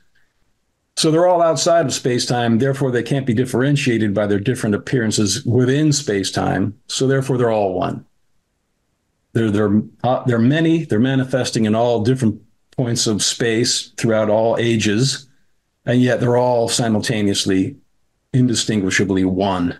[0.96, 2.58] So they're all outside of space time.
[2.58, 6.78] Therefore, they can't be differentiated by their different appearances within space time.
[6.86, 8.06] So therefore, they're all one.
[9.34, 14.56] They're, they're, uh, they're many, they're manifesting in all different points of space throughout all
[14.58, 15.26] ages
[15.86, 17.76] and yet they're all simultaneously
[18.34, 19.78] indistinguishably one.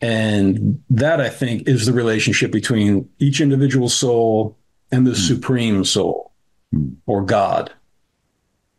[0.00, 4.56] And that I think is the relationship between each individual soul
[4.92, 5.28] and the mm.
[5.28, 6.32] supreme soul
[6.74, 6.94] mm.
[7.06, 7.72] or God.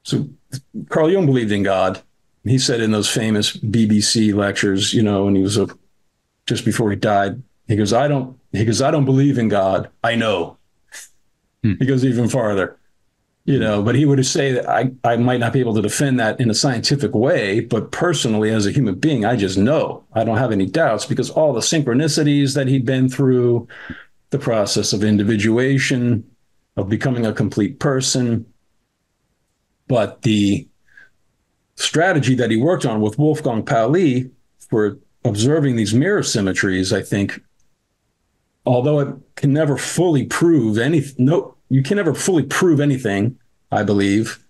[0.04, 0.28] So
[0.90, 2.02] Carl Jung believed in God.
[2.44, 5.68] He said in those famous BBC lectures, you know, and he was a,
[6.48, 9.90] just before he died, he goes, I don't, he goes, I don't believe in God.
[10.04, 10.58] I know.
[11.64, 11.78] Mm.
[11.80, 12.78] He goes even farther
[13.46, 16.20] you know but he would say that I, I might not be able to defend
[16.20, 20.24] that in a scientific way but personally as a human being i just know i
[20.24, 23.68] don't have any doubts because all the synchronicities that he'd been through
[24.32, 26.24] the process of individuation
[26.78, 28.46] of becoming a complete person
[29.88, 30.68] but the
[31.76, 34.30] strategy that he worked on with wolfgang pauli
[34.70, 37.42] for observing these mirror symmetries i think
[38.66, 43.40] although it can never fully prove any no you can never fully prove anything,
[43.72, 44.44] I believe,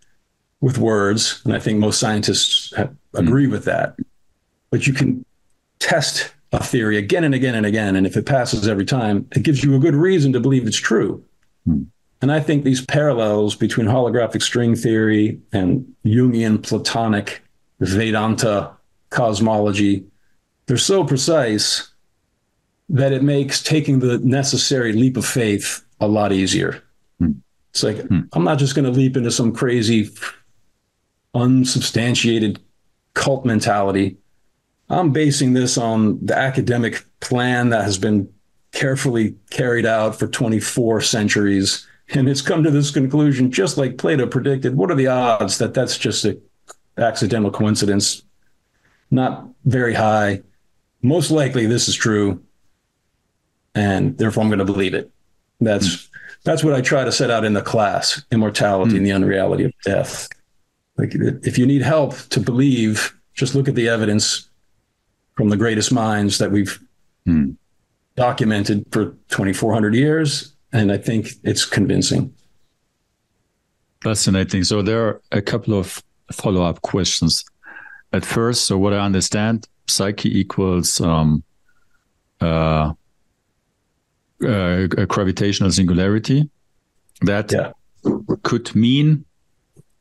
[0.59, 1.39] with words.
[1.45, 2.73] And I think most scientists
[3.13, 3.51] agree mm.
[3.51, 3.95] with that.
[4.71, 5.23] But you can
[5.77, 7.95] test a theory again and again and again.
[7.95, 10.77] And if it passes every time, it gives you a good reason to believe it's
[10.77, 11.23] true.
[11.67, 11.87] Mm.
[12.21, 17.41] And I think these parallels between holographic string theory and Jungian Platonic
[17.79, 18.71] Vedanta
[19.09, 20.05] cosmology,
[20.67, 21.91] they're so precise
[22.89, 26.83] that it makes taking the necessary leap of faith a lot easier.
[27.71, 28.21] It's like, hmm.
[28.33, 30.09] I'm not just going to leap into some crazy,
[31.33, 32.59] unsubstantiated
[33.13, 34.17] cult mentality.
[34.91, 38.31] I'm basing this on the academic plan that has been
[38.73, 41.87] carefully carried out for 24 centuries.
[42.09, 44.75] And it's come to this conclusion, just like Plato predicted.
[44.75, 46.41] What are the odds that that's just an
[46.97, 48.23] accidental coincidence?
[49.09, 50.41] Not very high.
[51.01, 52.43] Most likely, this is true.
[53.73, 55.09] And therefore, I'm going to believe it.
[55.61, 56.09] That's
[56.43, 58.97] that's what I try to set out in the class immortality mm.
[58.97, 60.27] and the unreality of death.
[60.97, 64.49] Like, if you need help to believe, just look at the evidence
[65.35, 66.79] from the greatest minds that we've
[67.27, 67.55] mm.
[68.15, 70.53] documented for 2,400 years.
[70.73, 72.33] And I think it's convincing.
[74.03, 74.63] Fascinating.
[74.63, 77.45] So, there are a couple of follow up questions.
[78.13, 81.43] At first, so what I understand, psyche equals um,
[82.41, 82.93] uh,
[84.43, 86.49] uh, a gravitational singularity
[87.21, 87.71] that yeah.
[88.43, 89.23] could mean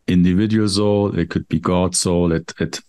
[0.06, 2.80] individual soul it could be god soul it it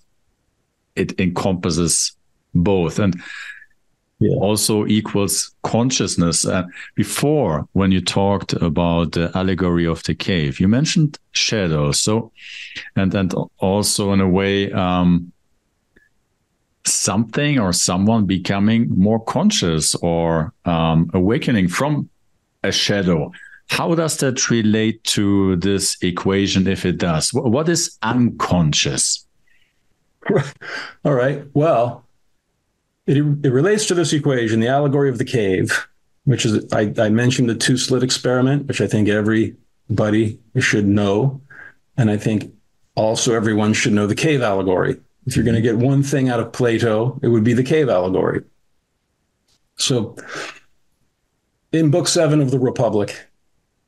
[0.96, 2.14] it encompasses
[2.54, 3.20] both and
[4.20, 4.36] yeah.
[4.38, 6.46] also equals consciousness.
[6.46, 6.64] Uh,
[6.96, 12.00] before, when you talked about the allegory of the cave, you mentioned shadows.
[12.00, 12.32] So,
[12.96, 15.32] and and also in a way, um,
[16.86, 22.10] something or someone becoming more conscious or um, awakening from
[22.64, 23.32] a shadow.
[23.70, 27.34] How does that relate to this equation, if it does?
[27.34, 29.26] What is unconscious?
[31.06, 31.44] All right.
[31.54, 32.06] Well,
[33.08, 35.88] it, it relates to this equation, the allegory of the cave,
[36.26, 41.42] which is, I, I mentioned the two slit experiment, which I think everybody should know.
[41.98, 42.54] And I think
[42.96, 44.98] also everyone should know the cave allegory.
[45.26, 47.90] If you're going to get one thing out of Plato, it would be the cave
[47.90, 48.44] allegory.
[49.76, 50.16] So
[51.72, 53.28] in book seven of the Republic,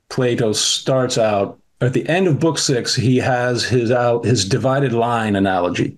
[0.09, 4.93] Plato starts out at the end of book six, he has his out his divided
[4.93, 5.97] line analogy.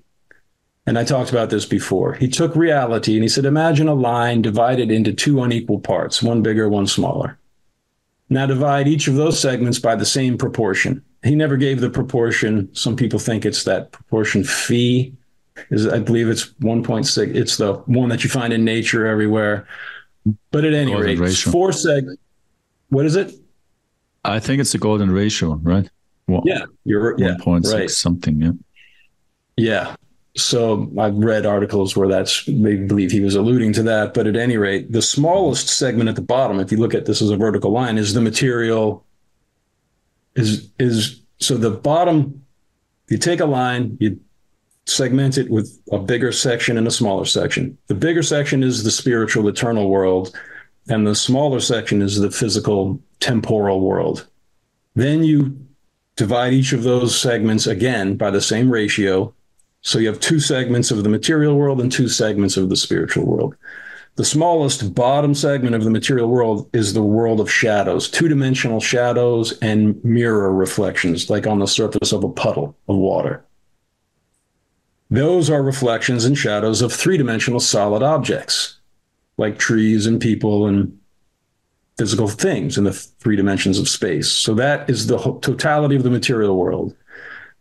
[0.87, 2.13] And I talked about this before.
[2.13, 6.43] He took reality and he said, imagine a line divided into two unequal parts, one
[6.43, 7.39] bigger, one smaller.
[8.29, 11.03] Now divide each of those segments by the same proportion.
[11.23, 12.73] He never gave the proportion.
[12.73, 15.11] Some people think it's that proportion phi
[15.71, 17.35] is I believe it's 1.6.
[17.35, 19.67] It's the one that you find in nature everywhere.
[20.51, 21.51] But at any golden rate, ratio.
[21.51, 22.07] four seg.
[22.89, 23.33] What is it?
[24.23, 25.89] I think it's the golden ratio, right?
[26.27, 27.89] Well, yeah, you're yeah, 1.6 right.
[27.89, 28.41] something.
[28.41, 28.51] Yeah.
[29.57, 29.95] Yeah.
[30.37, 34.13] So I've read articles where that's they believe he was alluding to that.
[34.13, 37.21] But at any rate, the smallest segment at the bottom, if you look at this
[37.21, 39.05] as a vertical line, is the material.
[40.35, 42.41] Is is so the bottom.
[43.07, 44.19] You take a line, you
[44.85, 47.77] segment it with a bigger section and a smaller section.
[47.87, 50.35] The bigger section is the spiritual eternal world,
[50.89, 54.27] and the smaller section is the physical temporal world.
[54.95, 55.57] Then you
[56.15, 59.33] divide each of those segments again by the same ratio.
[59.85, 63.23] So you have two segments of the material world and two segments of the spiritual
[63.23, 63.55] world.
[64.15, 68.79] The smallest bottom segment of the material world is the world of shadows, two dimensional
[68.79, 73.45] shadows and mirror reflections, like on the surface of a puddle of water.
[75.11, 78.79] Those are reflections and shadows of three dimensional solid objects,
[79.37, 80.97] like trees and people and
[81.99, 84.31] physical things in the three dimensions of space.
[84.31, 86.95] So that is the totality of the material world.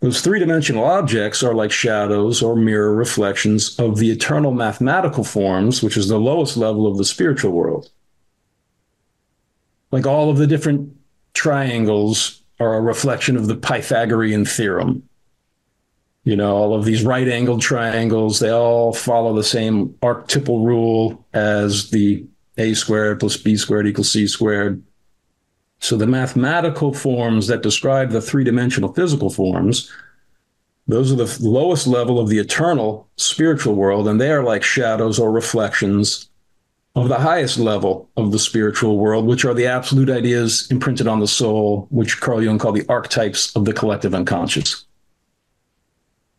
[0.01, 5.83] Those three dimensional objects are like shadows or mirror reflections of the eternal mathematical forms,
[5.83, 7.91] which is the lowest level of the spiritual world.
[9.91, 10.95] Like all of the different
[11.33, 15.09] triangles are a reflection of the Pythagorean theorem
[16.25, 21.27] you know, all of these right angled triangles, they all follow the same archetypal rule
[21.35, 22.27] as the
[22.57, 24.83] a squared plus b squared equals c squared.
[25.85, 29.93] So the mathematical forms that describe the three dimensional physical forms,
[30.89, 35.19] those are the lowest level of the eternal spiritual world, and they are like shadows
[35.19, 36.31] or reflections
[36.95, 41.21] of the highest level of the spiritual world, which are the absolute ideas imprinted on
[41.21, 44.87] the soul, which Carl Jung called the archetypes of the collective unconscious.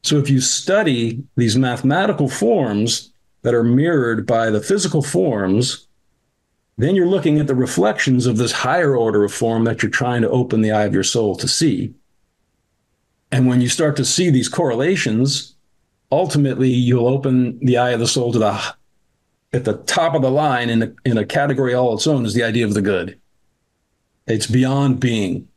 [0.01, 5.84] So if you study these mathematical forms that are mirrored by the physical forms,
[6.77, 10.21] then you're looking at the reflections of this higher order of form that you're trying
[10.21, 11.93] to open the eye of your soul to see.
[13.31, 15.55] And when you start to see these correlations,
[16.11, 18.75] ultimately you'll open the eye of the soul to the
[19.53, 22.33] at the top of the line in a, in a category all its own is
[22.33, 23.17] the idea of the good.
[24.27, 25.47] It's beyond being.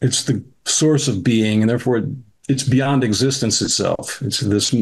[0.00, 2.06] It's the source of being, and therefore
[2.48, 4.22] it's beyond existence itself.
[4.22, 4.74] It's this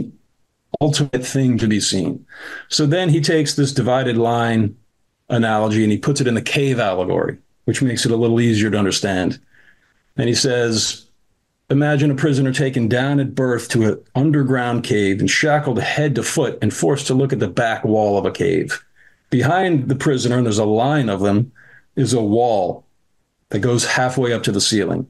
[0.80, 2.24] ultimate thing to be seen.
[2.68, 4.76] So then he takes this divided line
[5.28, 8.70] analogy and he puts it in the cave allegory, which makes it a little easier
[8.70, 9.40] to understand.
[10.16, 11.06] And he says,
[11.70, 16.22] Imagine a prisoner taken down at birth to an underground cave and shackled head to
[16.22, 18.84] foot and forced to look at the back wall of a cave.
[19.30, 21.50] Behind the prisoner, and there's a line of them,
[21.96, 22.84] is a wall
[23.48, 25.08] that goes halfway up to the ceiling.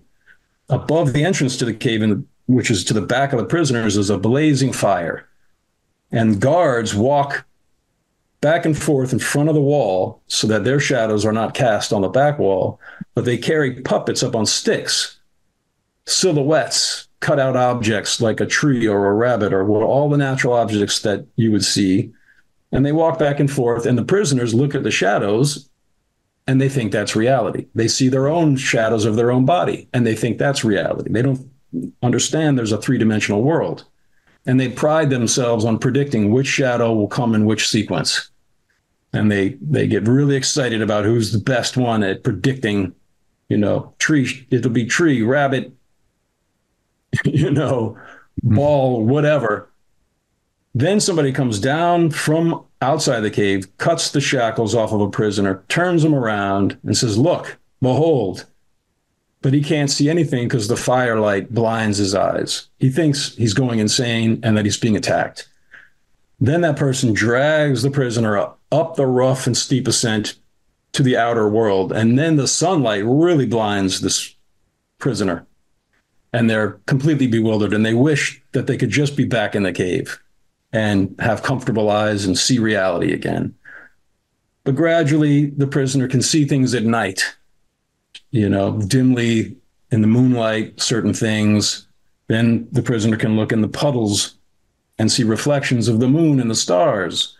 [0.68, 3.96] Above the entrance to the cave in which is to the back of the prisoners,
[3.96, 5.28] is a blazing fire.
[6.12, 7.44] And guards walk
[8.42, 11.92] back and forth in front of the wall so that their shadows are not cast
[11.92, 12.78] on the back wall,
[13.14, 15.18] but they carry puppets up on sticks,
[16.04, 20.98] silhouettes, cut out objects like a tree or a rabbit or all the natural objects
[21.00, 22.12] that you would see.
[22.72, 25.68] And they walk back and forth, and the prisoners look at the shadows
[26.48, 27.66] and they think that's reality.
[27.76, 31.12] They see their own shadows of their own body and they think that's reality.
[31.12, 31.48] They don't
[32.02, 33.84] understand there's a three dimensional world.
[34.44, 38.31] And they pride themselves on predicting which shadow will come in which sequence.
[39.12, 42.94] And they, they get really excited about who's the best one at predicting,
[43.48, 45.72] you know, tree, it'll be tree, rabbit,
[47.24, 47.98] you know,
[48.42, 48.54] hmm.
[48.54, 49.68] ball, whatever.
[50.74, 55.62] Then somebody comes down from outside the cave, cuts the shackles off of a prisoner,
[55.68, 58.46] turns him around, and says, Look, behold.
[59.42, 62.68] But he can't see anything because the firelight blinds his eyes.
[62.78, 65.48] He thinks he's going insane and that he's being attacked.
[66.40, 70.34] Then that person drags the prisoner up, up the rough and steep ascent
[70.92, 71.92] to the outer world.
[71.92, 74.34] And then the sunlight really blinds this
[74.98, 75.46] prisoner.
[76.32, 79.72] And they're completely bewildered and they wish that they could just be back in the
[79.72, 80.18] cave
[80.72, 83.54] and have comfortable eyes and see reality again.
[84.64, 87.36] But gradually, the prisoner can see things at night,
[88.30, 89.56] you know, dimly
[89.90, 91.86] in the moonlight, certain things.
[92.28, 94.36] Then the prisoner can look in the puddles
[94.98, 97.36] and see reflections of the moon and the stars.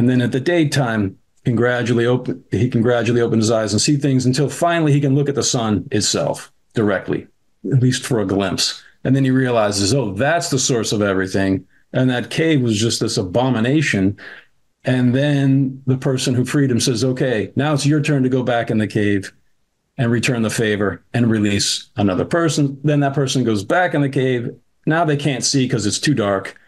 [0.00, 3.82] And then at the daytime, can gradually open he can gradually open his eyes and
[3.82, 7.26] see things until finally he can look at the sun itself directly,
[7.70, 8.82] at least for a glimpse.
[9.04, 13.00] And then he realizes, oh, that's the source of everything and that cave was just
[13.00, 14.16] this abomination.
[14.86, 18.42] And then the person who freed him says, okay, now it's your turn to go
[18.42, 19.30] back in the cave
[19.98, 22.80] and return the favor and release another person.
[22.84, 24.48] Then that person goes back in the cave.
[24.86, 26.58] Now they can't see because it's too dark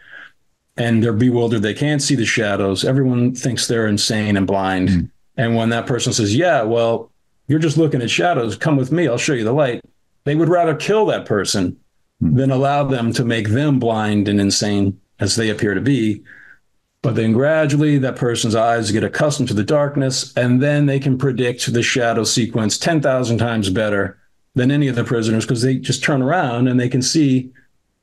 [0.77, 1.61] and they're bewildered.
[1.61, 2.83] They can't see the shadows.
[2.83, 4.89] Everyone thinks they're insane and blind.
[4.89, 5.09] Mm.
[5.37, 7.11] And when that person says, yeah, well,
[7.47, 9.81] you're just looking at shadows, come with me, I'll show you the light.
[10.23, 11.77] They would rather kill that person
[12.21, 12.35] mm.
[12.35, 16.23] than allow them to make them blind and insane as they appear to be.
[17.01, 21.17] But then gradually that person's eyes get accustomed to the darkness, and then they can
[21.17, 24.17] predict the shadow sequence 10,000 times better
[24.55, 27.51] than any of the prisoners because they just turn around and they can see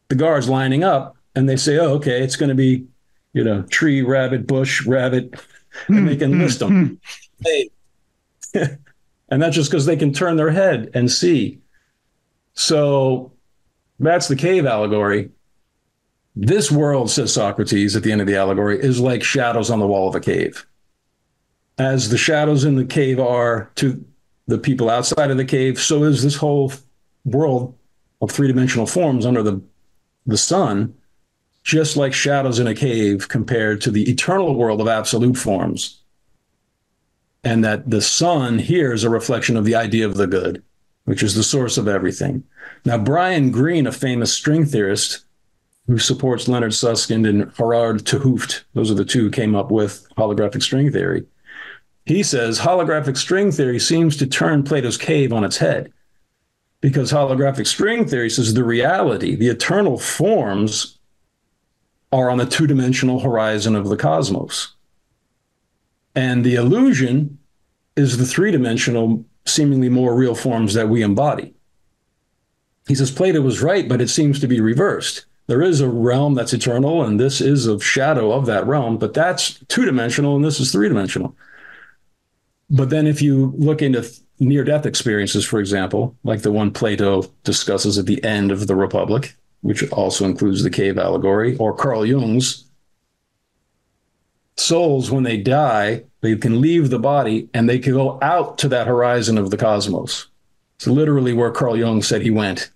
[0.09, 2.87] the guards lining up and they say, oh, okay, it's going to be,
[3.33, 5.35] you know, tree, rabbit, bush, rabbit,
[5.89, 6.95] and they can hmm, list hmm, hmm.
[8.55, 8.78] them.
[9.28, 11.61] and that's just because they can turn their head and see.
[12.55, 13.33] So
[13.99, 15.31] that's the cave allegory.
[16.35, 19.87] This world, says Socrates at the end of the allegory, is like shadows on the
[19.87, 20.66] wall of a cave.
[21.78, 24.05] As the shadows in the cave are to
[24.47, 26.72] the people outside of the cave, so is this whole
[27.24, 27.76] world
[28.20, 29.61] of three dimensional forms under the,
[30.26, 30.95] the sun,
[31.62, 36.00] just like shadows in a cave compared to the eternal world of absolute forms.
[37.44, 40.62] And that the sun here is a reflection of the idea of the good,
[41.04, 42.44] which is the source of everything.
[42.84, 45.24] Now, Brian Greene, a famous string theorist,
[45.86, 48.62] who supports Leonard Susskind and Gerard 't Hooft.
[48.74, 51.26] Those are the two who came up with holographic string theory.
[52.06, 55.92] He says holographic string theory seems to turn Plato's cave on its head
[56.80, 60.98] because holographic string theory says the reality, the eternal forms,
[62.12, 64.74] are on the two dimensional horizon of the cosmos.
[66.14, 67.38] And the illusion
[67.96, 71.54] is the three dimensional, seemingly more real forms that we embody.
[72.88, 76.34] He says Plato was right, but it seems to be reversed there is a realm
[76.34, 80.44] that's eternal, and this is a shadow of that realm, but that's two dimensional, and
[80.44, 81.36] this is three dimensional.
[82.70, 84.08] But then if you look into
[84.38, 88.76] near death experiences, for example, like the one Plato discusses at the end of the
[88.76, 92.64] Republic, which also includes the cave allegory, or Carl Jung's,
[94.56, 98.68] souls, when they die, they can leave the body and they can go out to
[98.68, 100.26] that horizon of the cosmos.
[100.76, 102.70] It's literally where Carl Jung said he went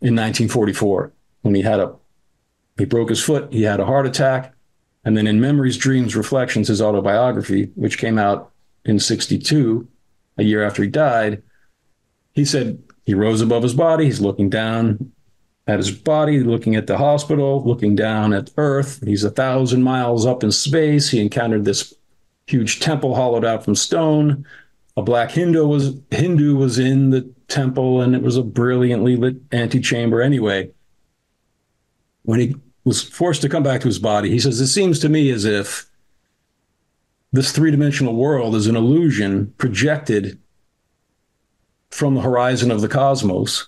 [0.00, 1.12] in 1944
[1.42, 1.94] when he had a
[2.78, 4.54] he broke his foot, he had a heart attack,
[5.02, 8.52] and then in Memories, Dreams, Reflections, his autobiography, which came out
[8.84, 9.88] in 62,
[10.36, 11.42] a year after he died,
[12.32, 15.10] he said he rose above his body, he's looking down
[15.66, 19.02] at his body, looking at the hospital, looking down at Earth.
[19.04, 21.10] He's a thousand miles up in space.
[21.10, 21.92] He encountered this
[22.46, 24.46] huge temple hollowed out from stone.
[24.96, 29.36] A black Hindu was Hindu was in the temple, and it was a brilliantly lit
[29.52, 30.22] antechamber.
[30.22, 30.70] Anyway,
[32.22, 35.08] when he was forced to come back to his body, he says, It seems to
[35.08, 35.90] me as if
[37.32, 40.38] this three dimensional world is an illusion projected
[41.90, 43.66] from the horizon of the cosmos,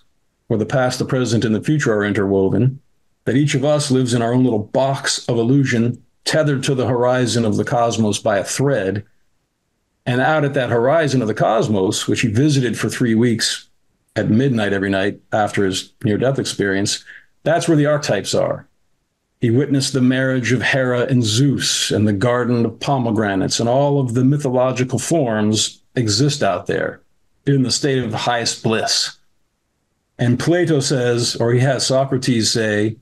[0.49, 2.80] where the past, the present, and the future are interwoven,
[3.24, 6.86] that each of us lives in our own little box of illusion tethered to the
[6.86, 9.05] horizon of the cosmos by a thread.
[10.07, 13.68] And out at that horizon of the cosmos, which he visited for three weeks
[14.16, 17.05] at midnight every night after his near death experience,
[17.44, 18.66] that's where the archetypes are.
[19.40, 24.01] He witnessed the marriage of Hera and Zeus and the garden of pomegranates, and all
[24.01, 27.03] of the mythological forms exist out there
[27.46, 29.18] in the state of the highest bliss.
[30.19, 32.97] And Plato says, or he has Socrates say,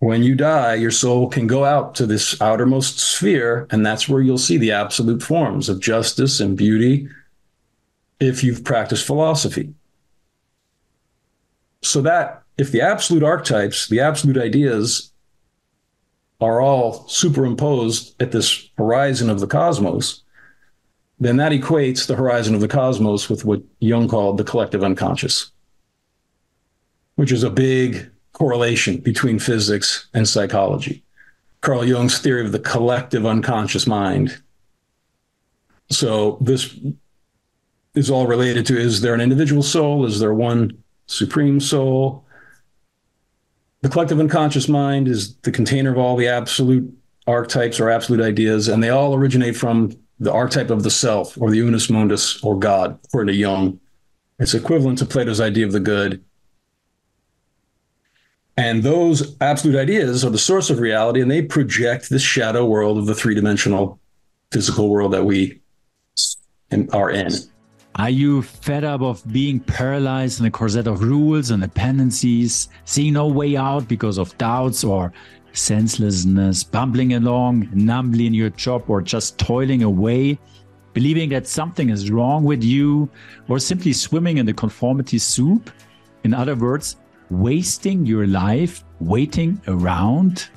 [0.00, 4.22] when you die, your soul can go out to this outermost sphere, and that's where
[4.22, 7.06] you'll see the absolute forms of justice and beauty
[8.18, 9.74] if you've practiced philosophy.
[11.82, 15.12] So that if the absolute archetypes, the absolute ideas
[16.40, 20.22] are all superimposed at this horizon of the cosmos,
[21.18, 25.52] then that equates the horizon of the cosmos with what Jung called the collective unconscious,
[27.20, 31.04] which is a big correlation between physics and psychology.
[31.60, 34.40] Carl Jung's theory of the collective unconscious mind.
[35.90, 36.74] So this
[37.94, 40.06] is all related to is there an individual soul?
[40.06, 42.24] Is there one supreme soul?
[43.82, 46.90] The collective unconscious mind is the container of all the absolute
[47.26, 51.50] archetypes or absolute ideas, and they all originate from the archetype of the self or
[51.50, 53.78] the unus mundus or God, according to Jung.
[54.38, 56.24] It's equivalent to Plato's idea of the good.
[58.60, 62.98] And those absolute ideas are the source of reality, and they project this shadow world
[62.98, 63.98] of the three dimensional
[64.52, 65.62] physical world that we
[66.92, 67.32] are in.
[67.94, 73.14] Are you fed up of being paralyzed in a corset of rules and dependencies, seeing
[73.14, 75.10] no way out because of doubts or
[75.54, 80.38] senselessness, bumbling along numbly in your job or just toiling away,
[80.92, 83.08] believing that something is wrong with you,
[83.48, 85.70] or simply swimming in the conformity soup?
[86.24, 86.96] In other words,
[87.30, 90.48] wasting your life waiting around?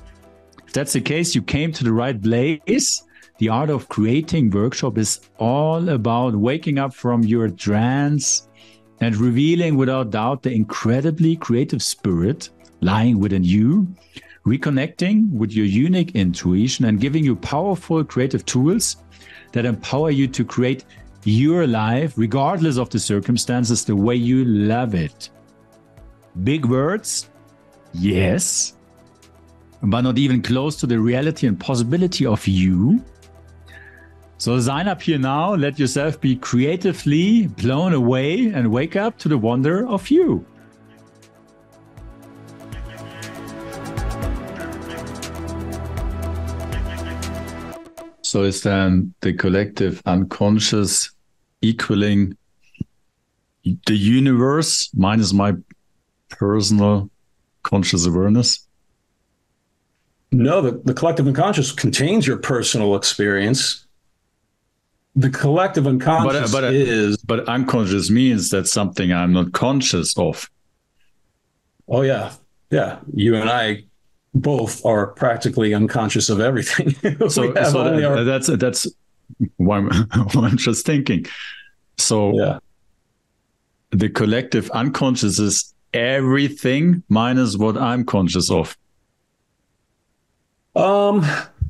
[0.65, 3.03] If that's the case, you came to the right place
[3.39, 8.47] the Art of Creating workshop is all about waking up from your trance
[9.01, 12.51] and revealing without doubt the incredibly creative spirit
[12.81, 13.87] lying within you,
[14.45, 18.97] reconnecting with your unique intuition and giving you powerful creative tools
[19.51, 20.85] that empower you to create
[21.25, 25.31] your life, regardless of the circumstances, the way you love it.
[26.43, 27.29] Big words?
[27.93, 28.75] Yes.
[29.81, 33.03] But not even close to the reality and possibility of you
[34.43, 39.29] so sign up here now, let yourself be creatively blown away and wake up to
[39.29, 40.45] the wonder of you.
[48.21, 51.09] So is then the collective unconscious
[51.61, 52.35] equaling
[53.63, 55.53] the universe minus my
[56.43, 57.09] personal
[57.63, 58.67] conscious awareness?
[60.33, 63.85] No, the, the collective unconscious contains your personal experience.
[65.15, 69.53] The collective unconscious but, uh, but, uh, is but unconscious means that something i'm not
[69.53, 70.49] conscious of.
[71.87, 72.33] Oh yeah.
[72.71, 72.99] Yeah.
[73.13, 73.83] You and i
[74.33, 76.95] both are practically unconscious of everything.
[77.29, 78.23] So, so that, our...
[78.23, 78.87] that's that's
[79.57, 79.89] why I'm,
[80.33, 81.25] why I'm, just thinking.
[81.97, 82.59] So yeah.
[83.91, 88.77] the collective unconscious is everything minus what i'm conscious of.
[90.75, 91.25] Um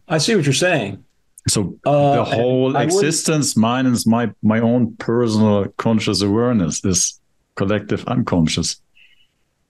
[0.07, 1.03] i see what you're saying.
[1.49, 7.19] So uh, the whole existence minus my my own personal conscious awareness is
[7.55, 8.81] collective unconscious.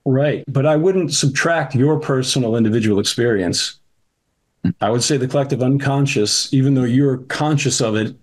[0.04, 3.80] Right but i wouldn't subtract your personal individual experience.
[4.80, 8.16] I would say the collective unconscious even though you're conscious of it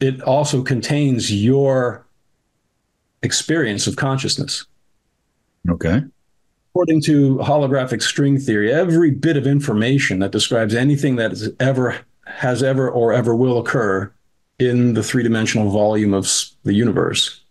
[0.00, 2.04] it also contains your
[3.22, 4.66] experience of consciousness
[5.68, 6.02] okay
[6.72, 12.62] according to holographic string theory, every bit of information that describes anything that ever has
[12.62, 14.10] ever or ever will occur
[14.58, 16.26] in the three-dimensional volume of
[16.62, 17.44] the universe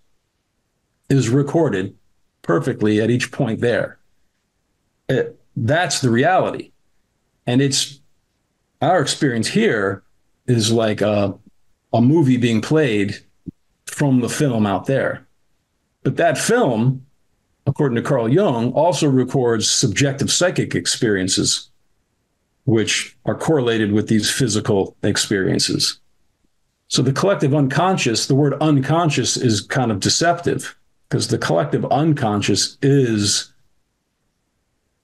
[1.09, 1.95] is recorded
[2.41, 3.99] perfectly at each point there.
[5.07, 6.72] It, that's the reality.
[7.45, 7.99] And it's
[8.82, 10.01] our experience here
[10.47, 11.38] is like a,
[11.93, 13.20] a movie being played
[13.86, 15.28] from the film out there.
[16.01, 17.05] But that film
[17.68, 21.70] according to Carl Jung, also records subjective psychic experiences,
[22.66, 25.99] which are correlated with these physical experiences.
[26.88, 30.76] So the collective unconscious, the word unconscious is kind of deceptive
[31.07, 33.53] because the collective unconscious is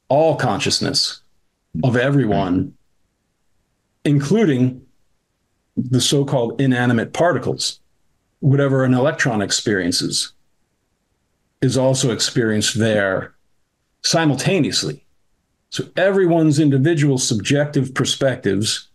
[0.09, 1.21] all consciousness
[1.83, 2.73] of everyone,
[4.03, 4.81] including
[5.75, 7.79] the so called inanimate particles,
[8.39, 10.33] whatever an electron experiences
[11.61, 13.35] is also experienced there
[14.03, 15.05] simultaneously.
[15.69, 18.89] So everyone's individual subjective perspectives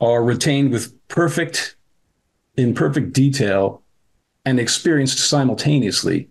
[0.00, 1.76] are retained with perfect,
[2.56, 3.82] in perfect detail
[4.44, 6.28] and experienced simultaneously.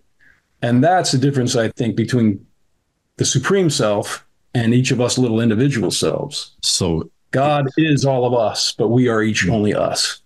[0.62, 2.46] And that's the difference, I think, between
[3.16, 6.54] the supreme self and each of us little individual selves.
[6.62, 9.52] So God is all of us, but we are each hmm.
[9.52, 10.20] only us.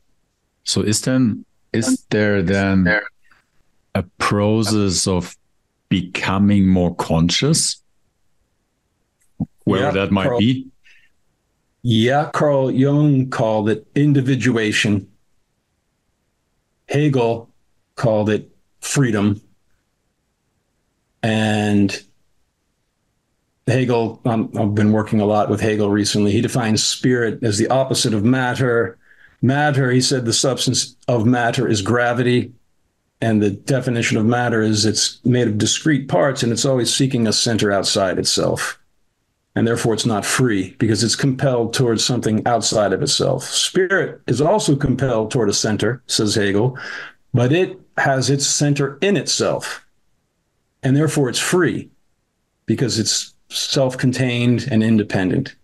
[0.65, 2.85] So is then is there then
[3.97, 5.35] a process of
[5.89, 7.83] becoming more conscious,
[9.65, 10.69] wherever yeah, that might Carl, be?
[11.83, 15.11] Yeah, Carl Jung called it individuation.
[16.91, 17.51] Hegel
[17.95, 19.41] called it freedom.
[21.23, 21.99] And
[23.67, 26.33] Hegel, um, I've been working a lot with Hegel recently.
[26.33, 28.99] He defines spirit as the opposite of matter.
[29.41, 32.53] Matter, he said, the substance of matter is gravity.
[33.27, 37.27] And the definition of matter is it's made of discrete parts and it's always seeking
[37.27, 38.79] a center outside itself.
[39.57, 43.43] And therefore, it's not free because it's compelled towards something outside of itself.
[43.43, 46.79] Spirit is also compelled toward a center, says Hegel,
[47.35, 49.85] but it has its center in itself.
[50.85, 51.91] And therefore, it's free
[52.65, 55.57] because it's self contained and independent.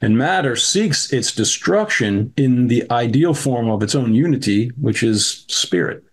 [0.00, 5.44] And matter seeks its destruction in the ideal form of its own unity, which is
[5.48, 6.04] spirit.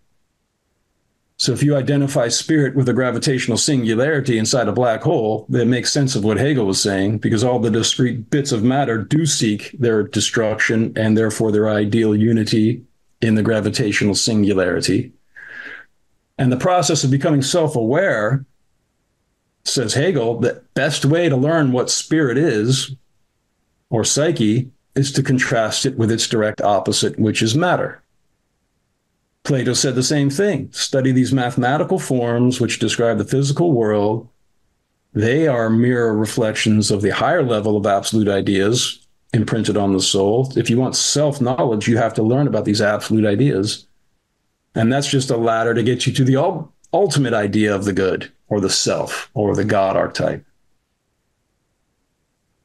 [1.40, 5.92] So if you identify spirit with a gravitational singularity inside a black hole, that makes
[5.92, 9.72] sense of what Hegel was saying, because all the discrete bits of matter do seek
[9.80, 12.84] their destruction and therefore their ideal unity
[13.22, 15.14] in the gravitational singularity.
[16.38, 18.46] And the process of becoming self aware,
[19.64, 22.94] says Hegel, the best way to learn what spirit is
[23.90, 28.04] or psyche is to contrast it with its direct opposite, which is matter.
[29.44, 30.72] Plato said the same thing.
[30.72, 34.28] Study these mathematical forms which describe the physical world.
[35.14, 40.52] They are mirror reflections of the higher level of absolute ideas imprinted on the soul.
[40.56, 43.88] If you want self knowledge, you have to learn about these absolute ideas.
[44.76, 48.32] And that's just a ladder to get you to the ultimate idea of the good
[48.48, 50.46] or the self or the God archetype.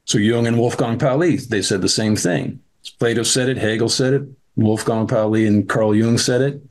[0.05, 2.61] So Jung and Wolfgang Pauli, they said the same thing.
[2.99, 4.23] Plato said it, Hegel said it,
[4.57, 6.63] Wolfgang Pauli and Carl Jung said it.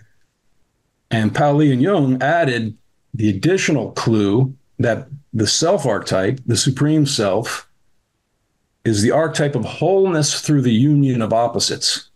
[1.12, 2.78] And Pauli and Jung added
[3.14, 7.70] the additional clue that the self archetype, the supreme self,
[8.86, 12.10] is the archetype of wholeness through the union of opposites.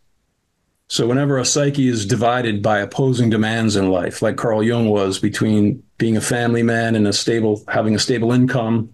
[0.90, 5.20] So whenever a psyche is divided by opposing demands in life, like Carl Jung was
[5.20, 8.94] between being a family man and a stable, having a stable income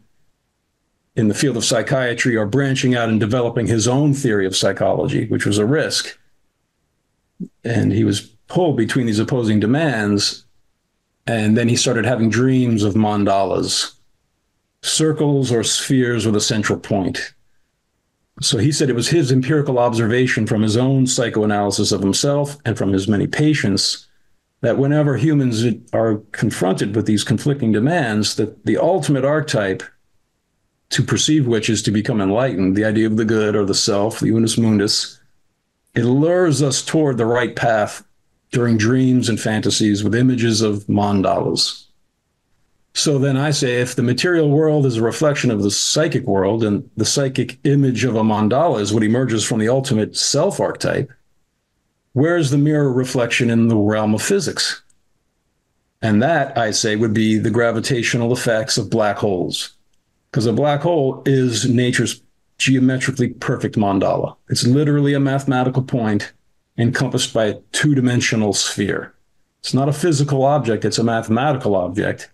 [1.15, 5.27] in the field of psychiatry, or branching out and developing his own theory of psychology,
[5.27, 6.17] which was a risk,
[7.63, 10.45] and he was pulled between these opposing demands.
[11.25, 13.93] And then he started having dreams of mandalas,
[14.81, 17.33] circles or spheres with a central point.
[18.41, 22.77] So he said it was his empirical observation from his own psychoanalysis of himself and
[22.77, 24.07] from his many patients
[24.61, 29.83] that whenever humans are confronted with these conflicting demands, that the ultimate archetype
[30.89, 34.19] to perceive which is to become enlightened, the idea of the good or the self,
[34.19, 35.19] the unus mundus,
[35.95, 38.03] it lures us toward the right path
[38.51, 41.85] during dreams and fantasies with images of mandalas.
[42.95, 46.63] So then I say if the material world is a reflection of the psychic world
[46.63, 51.11] and the psychic image of a mandala is what emerges from the ultimate self archetype,
[52.13, 54.83] where's the mirror reflection in the realm of physics?
[56.03, 59.71] And that, I say, would be the gravitational effects of black holes.
[60.29, 62.21] Because a black hole is nature's
[62.57, 64.35] geometrically perfect mandala.
[64.49, 66.33] It's literally a mathematical point
[66.77, 69.13] encompassed by a two dimensional sphere.
[69.59, 72.29] It's not a physical object, it's a mathematical object.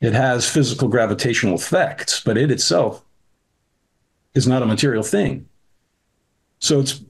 [0.00, 3.04] It has physical gravitational effects, but it itself
[4.34, 5.48] is not a material thing.
[6.60, 7.00] So it's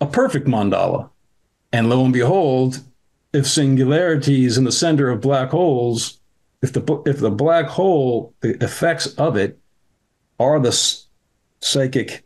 [0.00, 1.10] a perfect mandala.
[1.72, 2.80] And lo and behold,
[3.32, 6.18] if singularity is in the center of black holes,
[6.62, 9.58] if the if the black hole, the effects of it
[10.40, 10.72] are the
[11.60, 12.24] psychic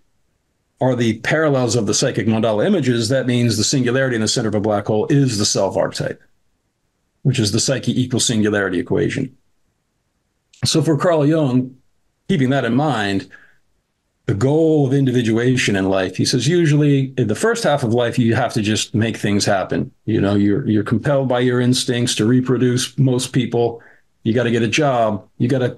[0.80, 4.48] are the parallels of the psychic mandala images, that means the singularity in the center
[4.48, 6.20] of a black hole is the self archetype,
[7.22, 9.36] which is the psyche equals singularity equation.
[10.64, 11.76] So for Carl Jung,
[12.28, 13.28] keeping that in mind,
[14.26, 18.18] the goal of individuation in life, he says, usually in the first half of life,
[18.18, 19.90] you have to just make things happen.
[20.04, 22.96] You know, you're you're compelled by your instincts to reproduce.
[22.98, 23.82] Most people,
[24.22, 25.28] you got to get a job.
[25.38, 25.76] You got to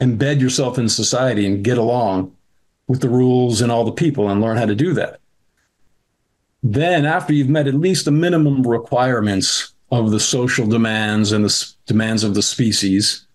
[0.00, 2.34] embed yourself in society and get along
[2.86, 5.20] with the rules and all the people and learn how to do that.
[6.62, 11.72] Then, after you've met at least the minimum requirements of the social demands and the
[11.86, 13.26] demands of the species,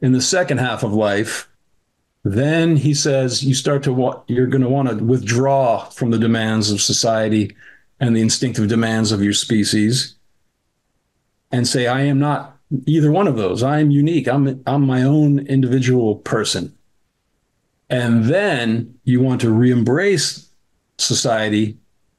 [0.00, 1.48] in the second half of life,
[2.24, 6.18] then he says you start to want, you're going to want to withdraw from the
[6.18, 7.54] demands of society
[8.00, 10.16] and the instinctive demands of your species
[11.50, 12.53] and say, I am not
[12.86, 13.62] either one of those.
[13.62, 14.28] I am unique.
[14.28, 16.74] I'm I'm my own individual person.
[17.90, 20.48] And then you want to re-embrace
[20.98, 21.76] society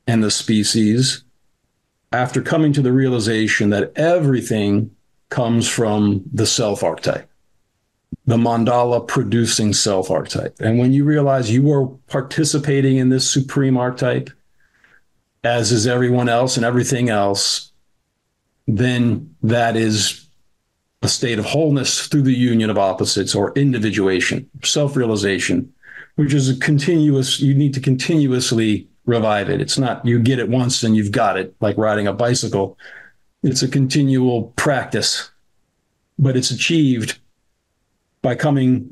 [0.07, 1.23] and the species
[2.11, 4.91] after coming to the realization that everything
[5.29, 7.29] comes from the self archetype,
[8.25, 10.55] the mandala producing self archetype.
[10.59, 14.29] And when you realize you are participating in this supreme archetype,
[15.43, 17.71] as is everyone else and everything else,
[18.67, 20.24] then that is
[21.05, 25.71] a state of wholeness through the union of opposites or individuation, self realization,
[26.15, 29.61] which is a continuous, you need to continuously revive it.
[29.61, 32.77] It's not you get it once and you've got it, like riding a bicycle.
[33.43, 35.29] It's a continual practice,
[36.17, 37.19] but it's achieved
[38.23, 38.91] by coming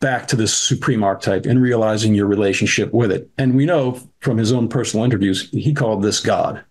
[0.00, 3.30] back to this supreme archetype and realizing your relationship with it.
[3.38, 6.62] And we know from his own personal interviews, he called this God.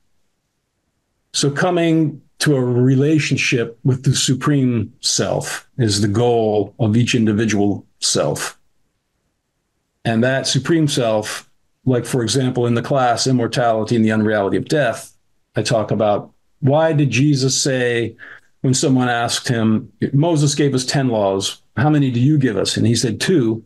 [1.32, 7.86] So coming to a relationship with the supreme self is the goal of each individual
[8.00, 8.60] self.
[10.06, 11.50] And that supreme self,
[11.86, 15.16] like for example, in the class Immortality and the Unreality of Death,
[15.56, 18.16] I talk about why did Jesus say
[18.62, 22.78] when someone asked him, Moses gave us 10 laws, how many do you give us?
[22.78, 23.64] And he said, two.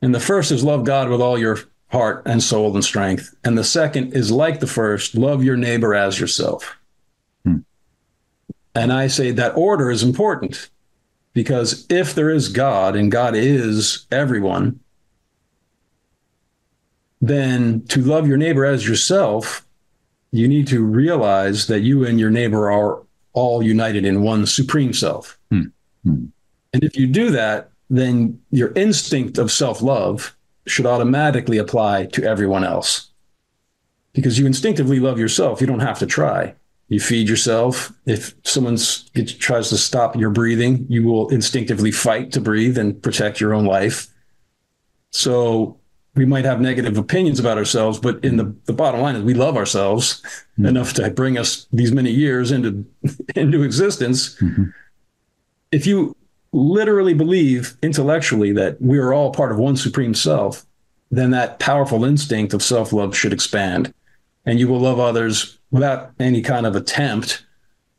[0.00, 1.58] And the first is love God with all your
[1.88, 3.34] heart and soul and strength.
[3.44, 6.76] And the second is like the first, love your neighbor as yourself.
[7.44, 7.58] Hmm.
[8.74, 10.68] And I say that order is important
[11.32, 14.80] because if there is God and God is everyone,
[17.20, 19.66] then to love your neighbor as yourself,
[20.32, 24.92] you need to realize that you and your neighbor are all united in one supreme
[24.92, 25.38] self.
[25.50, 25.62] Hmm.
[26.04, 26.26] Hmm.
[26.72, 30.35] And if you do that, then your instinct of self love
[30.66, 33.10] should automatically apply to everyone else
[34.12, 35.60] because you instinctively love yourself.
[35.60, 36.54] You don't have to try.
[36.88, 37.92] You feed yourself.
[38.06, 38.78] If someone
[39.38, 43.64] tries to stop your breathing, you will instinctively fight to breathe and protect your own
[43.64, 44.08] life.
[45.10, 45.78] So
[46.14, 49.34] we might have negative opinions about ourselves, but in the, the bottom line is we
[49.34, 50.66] love ourselves mm-hmm.
[50.66, 52.86] enough to bring us these many years into
[53.36, 54.36] into existence.
[54.36, 54.64] Mm-hmm.
[55.72, 56.16] If you
[56.52, 60.64] literally believe intellectually that we are all part of one supreme self,
[61.10, 63.92] then that powerful instinct of self love should expand.
[64.44, 67.44] And you will love others without any kind of attempt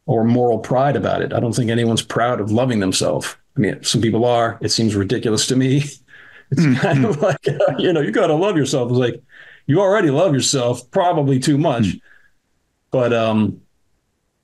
[0.06, 1.34] or moral pride about it.
[1.34, 3.36] I don't think anyone's proud of loving themselves.
[3.56, 4.58] I mean, some people are.
[4.62, 5.84] It seems ridiculous to me.
[6.50, 6.76] It's mm-hmm.
[6.76, 8.90] kind of like, uh, you know, you got to love yourself.
[8.90, 9.22] It's like,
[9.66, 11.84] you already love yourself, probably too much.
[11.84, 11.98] Mm-hmm.
[12.90, 13.60] But um,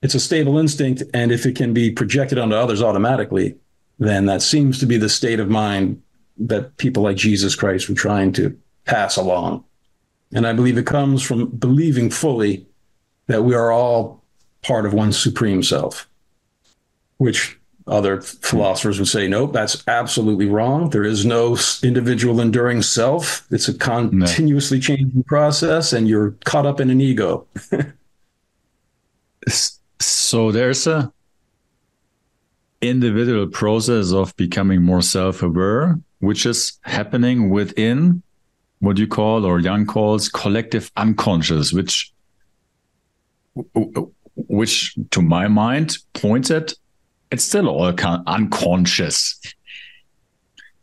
[0.02, 1.02] it's a stable instinct.
[1.14, 3.56] And if it can be projected onto others automatically,
[3.98, 6.02] then that seems to be the state of mind
[6.36, 9.64] that people like Jesus Christ were trying to pass along.
[10.32, 12.66] And I believe it comes from believing fully
[13.28, 14.22] that we are all
[14.62, 16.08] part of one supreme self,
[17.18, 20.90] which other philosophers would say, nope, that's absolutely wrong.
[20.90, 23.46] There is no individual enduring self.
[23.50, 24.82] It's a continuously no.
[24.82, 27.46] changing process, and you're caught up in an ego.
[30.00, 31.12] so there's a
[32.88, 38.22] individual process of becoming more self-aware, which is happening within
[38.80, 42.12] what you call or Jung calls collective unconscious, which
[44.34, 46.74] which to my mind points at
[47.30, 47.92] it's still all
[48.26, 49.40] unconscious.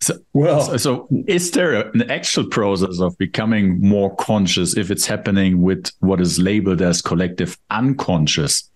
[0.02, 5.06] So, well, so, so, is there an actual process of becoming more conscious if it's
[5.06, 8.71] happening with what is labeled as collective unconscious?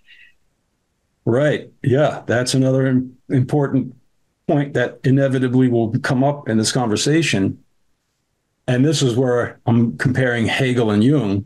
[1.26, 1.72] Right.
[1.82, 3.96] Yeah, that's another important
[4.48, 7.64] point that inevitably will come up in this conversation.
[8.68, 11.46] And this is where I'm comparing Hegel and Jung.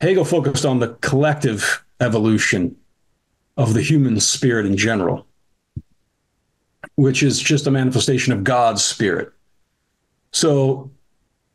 [0.00, 2.76] Hegel focused on the collective evolution
[3.56, 5.26] of the human spirit in general,
[6.96, 9.32] which is just a manifestation of God's spirit.
[10.32, 10.90] So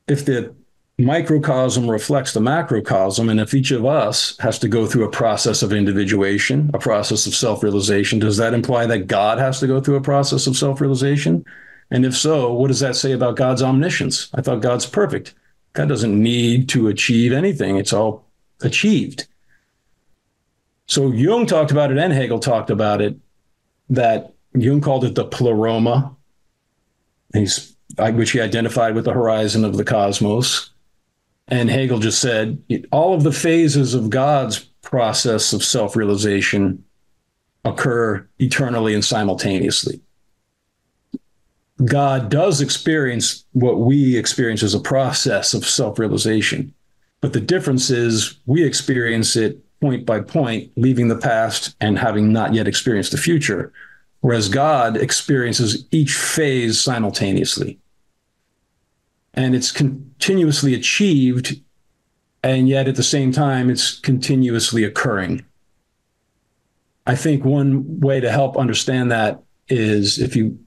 [0.07, 0.55] if the
[0.99, 3.29] microcosm reflects the macrocosm.
[3.29, 7.25] And if each of us has to go through a process of individuation, a process
[7.25, 10.57] of self realization, does that imply that God has to go through a process of
[10.57, 11.45] self realization?
[11.91, 14.29] And if so, what does that say about God's omniscience?
[14.33, 15.33] I thought God's perfect.
[15.73, 18.25] God doesn't need to achieve anything, it's all
[18.61, 19.27] achieved.
[20.87, 23.15] So Jung talked about it and Hegel talked about it,
[23.89, 26.15] that Jung called it the pleroma,
[27.31, 30.71] which he identified with the horizon of the cosmos.
[31.49, 36.83] And Hegel just said all of the phases of God's process of self realization
[37.65, 40.01] occur eternally and simultaneously.
[41.85, 46.73] God does experience what we experience as a process of self realization.
[47.21, 52.31] But the difference is we experience it point by point, leaving the past and having
[52.31, 53.71] not yet experienced the future,
[54.21, 57.79] whereas God experiences each phase simultaneously
[59.39, 61.61] and it's continuously achieved
[62.43, 65.45] and yet at the same time it's continuously occurring.
[67.07, 70.59] I think one way to help understand that is if you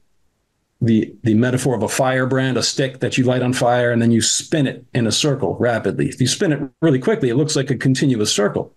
[0.81, 4.11] the the metaphor of a firebrand a stick that you light on fire and then
[4.11, 6.09] you spin it in a circle rapidly.
[6.09, 8.73] If you spin it really quickly it looks like a continuous circle.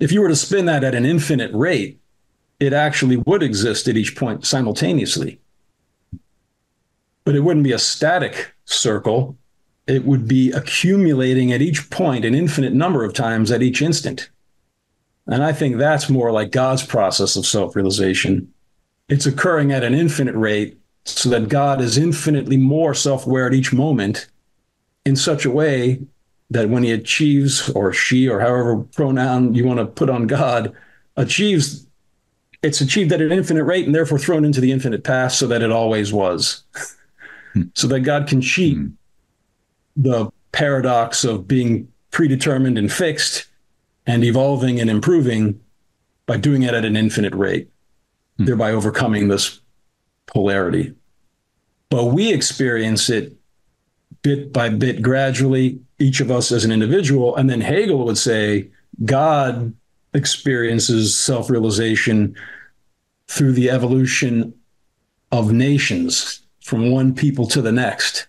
[0.00, 2.00] If you were to spin that at an infinite rate,
[2.58, 5.40] it actually would exist at each point simultaneously.
[7.28, 9.36] But it wouldn't be a static circle.
[9.86, 14.30] It would be accumulating at each point an infinite number of times at each instant.
[15.26, 18.50] And I think that's more like God's process of self realization.
[19.10, 23.52] It's occurring at an infinite rate so that God is infinitely more self aware at
[23.52, 24.28] each moment
[25.04, 26.00] in such a way
[26.48, 30.72] that when he achieves, or she, or however pronoun you want to put on God,
[31.14, 31.86] achieves,
[32.62, 35.60] it's achieved at an infinite rate and therefore thrown into the infinite past so that
[35.60, 36.62] it always was.
[37.74, 38.92] so that God can cheat mm.
[39.96, 43.46] the paradox of being predetermined and fixed
[44.06, 45.60] and evolving and improving
[46.26, 47.68] by doing it at an infinite rate,
[48.36, 48.44] hmm.
[48.44, 49.60] thereby overcoming this
[50.26, 50.94] polarity.
[51.90, 53.34] But we experience it
[54.22, 57.36] bit by bit, gradually, each of us as an individual.
[57.36, 58.70] And then Hegel would say
[59.04, 59.74] God
[60.14, 62.34] experiences self realization
[63.26, 64.54] through the evolution
[65.30, 68.26] of nations from one people to the next,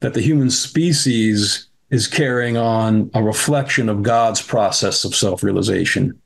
[0.00, 6.18] that the human species is carrying on a reflection of God's process of self realization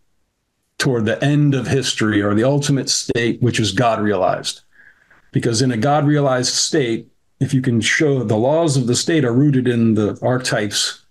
[0.79, 4.61] toward the end of history or the ultimate state, which is God realized.
[5.33, 7.09] Because in a God realized state,
[7.41, 11.07] if you can show the laws of the state are rooted in the archetypes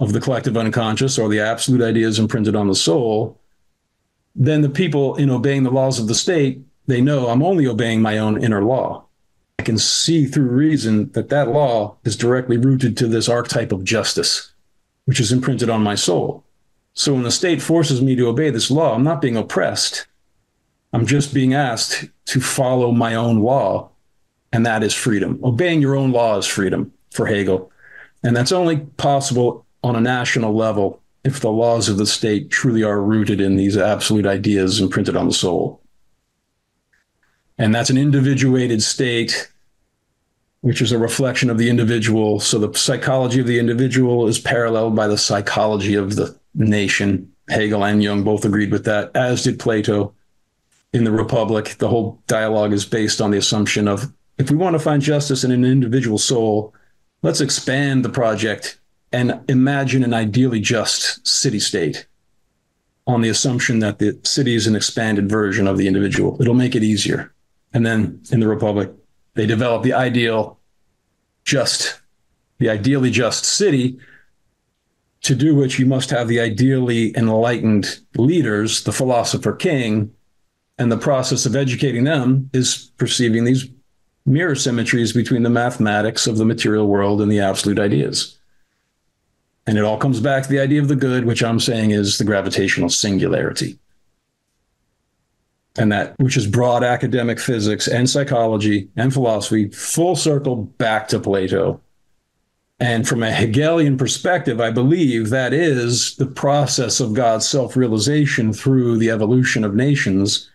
[0.00, 3.38] of the collective unconscious or the absolute ideas imprinted on the soul,
[4.34, 8.00] then the people in obeying the laws of the state, they know I'm only obeying
[8.00, 9.04] my own inner law.
[9.60, 13.84] I can see through reason that that law is directly rooted to this archetype of
[13.84, 14.54] justice,
[15.04, 16.46] which is imprinted on my soul.
[16.94, 20.06] So when the state forces me to obey this law, I'm not being oppressed.
[20.94, 23.90] I'm just being asked to follow my own law,
[24.50, 25.38] and that is freedom.
[25.44, 27.70] Obeying your own law is freedom for Hegel.
[28.22, 32.82] And that's only possible on a national level if the laws of the state truly
[32.82, 35.79] are rooted in these absolute ideas imprinted on the soul.
[37.60, 39.52] And that's an individuated state,
[40.62, 42.40] which is a reflection of the individual.
[42.40, 47.30] So the psychology of the individual is paralleled by the psychology of the nation.
[47.50, 50.14] Hegel and Jung both agreed with that, as did Plato
[50.94, 51.76] in the Republic.
[51.76, 55.44] The whole dialogue is based on the assumption of if we want to find justice
[55.44, 56.72] in an individual soul,
[57.20, 58.80] let's expand the project
[59.12, 62.06] and imagine an ideally just city state
[63.06, 66.40] on the assumption that the city is an expanded version of the individual.
[66.40, 67.30] It'll make it easier.
[67.72, 68.90] And then in the Republic,
[69.34, 70.58] they develop the ideal
[71.44, 72.00] just,
[72.58, 73.98] the ideally just city,
[75.22, 80.12] to do which you must have the ideally enlightened leaders, the philosopher king,
[80.78, 83.68] and the process of educating them is perceiving these
[84.24, 88.38] mirror symmetries between the mathematics of the material world and the absolute ideas.
[89.66, 92.16] And it all comes back to the idea of the good, which I'm saying is
[92.16, 93.78] the gravitational singularity
[95.76, 101.20] and that which is broad academic physics and psychology and philosophy, full circle back to
[101.20, 101.80] Plato.
[102.80, 108.52] And from a Hegelian perspective, I believe that is the process of God's self realization
[108.52, 110.50] through the evolution of nations,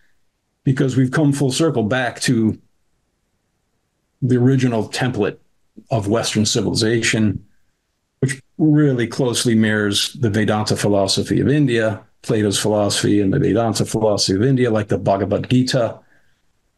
[0.64, 2.58] because we've come full circle back to
[4.20, 5.38] the original template
[5.90, 7.46] of Western civilization,
[8.18, 14.34] which really closely mirrors the Vedanta philosophy of India Plato's philosophy and the Vedanta philosophy
[14.34, 16.00] of India, like the Bhagavad Gita,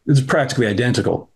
[0.07, 1.31] is practically identical.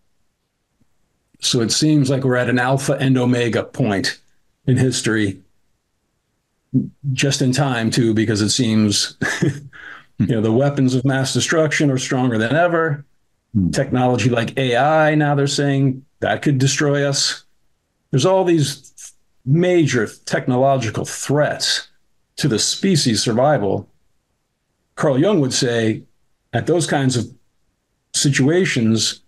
[1.41, 4.19] So it seems like we're at an alpha and omega point
[4.67, 5.41] in history,
[7.11, 11.97] just in time too, because it seems you know the weapons of mass destruction are
[11.97, 13.03] stronger than ever.
[13.53, 13.71] Hmm.
[13.71, 17.43] Technology like AI, now they're saying that could destroy us.
[18.11, 18.93] There's all these
[19.43, 21.89] major technological threats
[22.35, 23.89] to the species survival
[24.95, 26.03] Carl Jung would say
[26.53, 27.31] at those kinds of
[28.13, 29.21] situations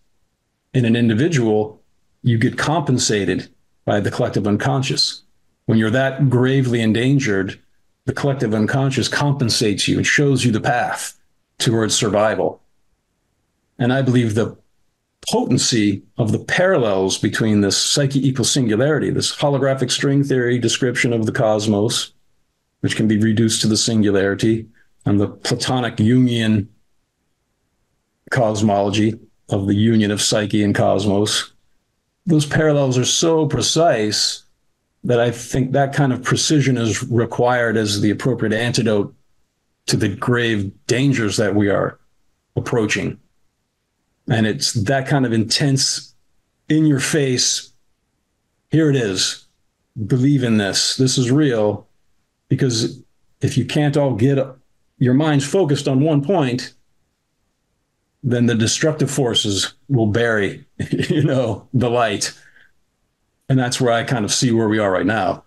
[0.73, 1.81] in an individual,
[2.21, 3.49] you get compensated
[3.85, 5.23] by the collective unconscious.
[5.65, 7.59] When you're that gravely endangered,
[8.05, 11.17] the collective unconscious compensates you and shows you the path
[11.57, 12.61] towards survival.
[13.79, 14.57] And I believe the
[15.31, 21.25] potency of the parallels between this psyche equal singularity, this holographic string theory description of
[21.25, 22.13] the cosmos,
[22.81, 24.67] which can be reduced to the singularity,
[25.05, 26.67] and the Platonic Jungian
[28.31, 31.53] cosmology of the union of psyche and cosmos.
[32.25, 34.43] Those parallels are so precise
[35.03, 39.13] that I think that kind of precision is required as the appropriate antidote
[39.85, 41.99] to the grave dangers that we are
[42.55, 43.19] approaching.
[44.27, 46.15] And it's that kind of intense,
[46.67, 47.71] in your face,
[48.71, 49.45] here it is.
[50.07, 50.97] Believe in this.
[50.97, 51.87] This is real.
[52.49, 53.03] Because
[53.41, 54.39] if you can't all get
[54.97, 56.73] your mind's focused on one point,
[58.23, 62.33] then the destructive forces will bury, you know, the light.
[63.49, 65.43] And that's where I kind of see where we are right now.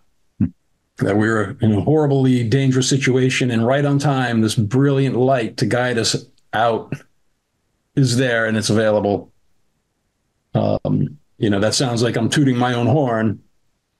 [0.98, 5.66] That we're in a horribly dangerous situation, and right on time, this brilliant light to
[5.66, 6.92] guide us out
[7.94, 9.32] is there and it's available.
[10.54, 13.40] Um, you know, that sounds like I'm tooting my own horn,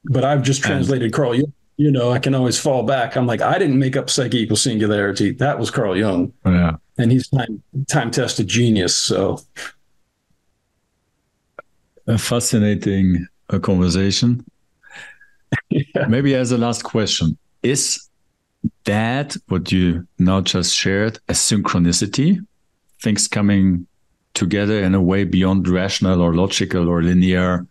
[0.05, 1.53] but I've just translated and, Carl Jung.
[1.79, 3.17] You know, I can always fall back.
[3.17, 5.33] I'm like, I didn't make up psyche equals singularity.
[5.33, 6.33] That was Carl Jung.
[6.45, 6.77] Yeah.
[6.99, 8.97] And he's time time tested genius.
[8.97, 9.41] So
[12.09, 14.45] a fascinating uh, conversation.
[15.71, 16.07] yeah.
[16.09, 18.09] Maybe as a last question, is
[18.85, 22.45] that what you now just shared a synchronicity?
[23.01, 23.87] Things coming
[24.35, 27.67] together in a way beyond rational or logical or linear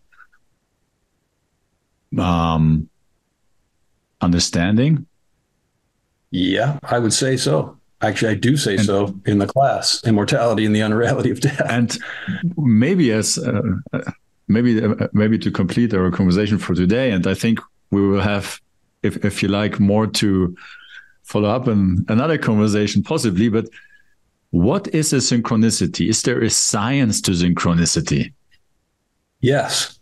[2.17, 2.89] um,
[4.21, 5.05] understanding?
[6.31, 7.77] Yeah, I would say so.
[8.01, 11.65] Actually, I do say and, so in the class, immortality and the unreality of death.
[11.67, 11.97] And
[12.57, 13.61] maybe as uh,
[14.47, 17.59] maybe uh, maybe to complete our conversation for today, and I think
[17.89, 18.59] we will have,
[19.01, 20.55] if if you like, more to
[21.23, 23.49] follow up in another conversation, possibly.
[23.49, 23.67] But
[24.51, 26.09] what is a synchronicity?
[26.09, 28.33] Is there a science to synchronicity?
[29.41, 29.97] Yes.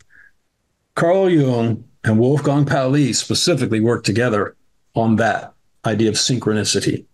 [0.95, 4.55] Carl Jung and Wolfgang Pauli specifically worked together
[4.93, 5.53] on that
[5.85, 7.05] idea of synchronicity.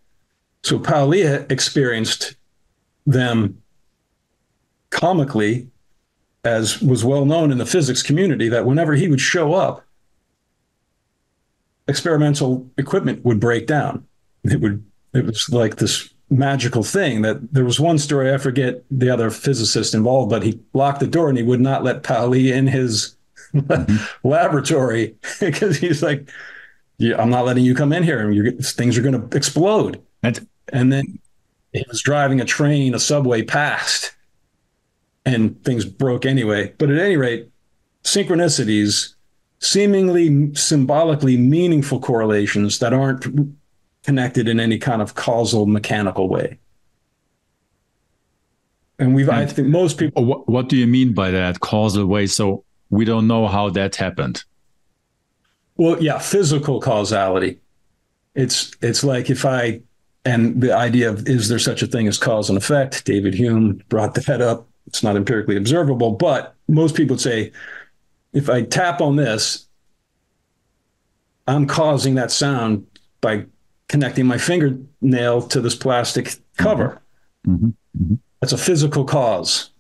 [0.64, 2.36] So Pauli experienced
[3.08, 3.62] them
[4.90, 5.70] comically,
[6.44, 9.86] as was well known in the physics community, that whenever he would show up,
[11.88, 14.06] experimental equipment would break down.
[14.44, 14.84] It would
[15.14, 19.30] it was like this magical thing that there was one story I forget the other
[19.30, 23.16] physicist involved, but he locked the door and he would not let Pauli in his
[23.54, 23.96] mm-hmm.
[24.28, 26.30] laboratory because he's like,
[26.98, 30.02] yeah, I'm not letting you come in here, and things are going to explode.
[30.22, 31.20] And, and then
[31.74, 34.14] he was driving a train, a subway past,
[35.26, 36.74] and things broke anyway.
[36.78, 37.50] But at any rate,
[38.04, 39.16] synchronicities,
[39.60, 43.26] seemingly symbolically meaningful correlations that aren't
[44.04, 46.60] connected in any kind of causal mechanical way.
[49.00, 50.26] And we've, and I think most people.
[50.26, 52.28] What, what do you mean by that causal way?
[52.28, 54.44] So we don't know how that happened.
[55.78, 57.60] Well, yeah, physical causality.
[58.36, 59.82] It's it's like if I
[60.24, 63.06] and the idea of is there such a thing as cause and effect?
[63.06, 64.68] David Hume brought that up.
[64.86, 67.52] It's not empirically observable, but most people would say
[68.34, 69.68] if I tap on this,
[71.48, 72.86] I'm causing that sound
[73.22, 73.46] by
[73.88, 77.02] connecting my fingernail to this plastic cover.
[77.48, 77.68] Mm-hmm.
[77.68, 78.16] Mm-hmm.
[78.40, 79.72] That's a physical cause.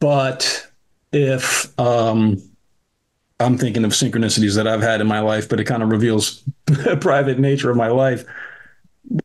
[0.00, 0.69] But
[1.12, 2.40] if um,
[3.40, 6.42] I'm thinking of synchronicities that I've had in my life, but it kind of reveals
[6.66, 8.24] the private nature of my life.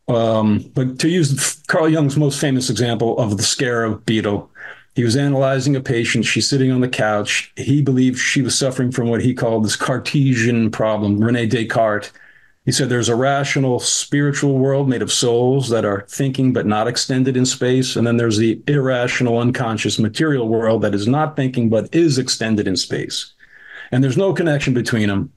[0.08, 4.50] Um, but to use Carl Jung's most famous example of the scarab beetle,
[4.96, 6.26] he was analyzing a patient.
[6.26, 7.52] She's sitting on the couch.
[7.58, 11.20] He believed she was suffering from what he called this Cartesian problem.
[11.20, 12.12] Rene Descartes
[12.66, 16.88] he said there's a rational spiritual world made of souls that are thinking but not
[16.88, 17.96] extended in space.
[17.96, 22.68] And then there's the irrational unconscious material world that is not thinking but is extended
[22.68, 23.34] in space.
[23.92, 25.32] And there's no connection between them.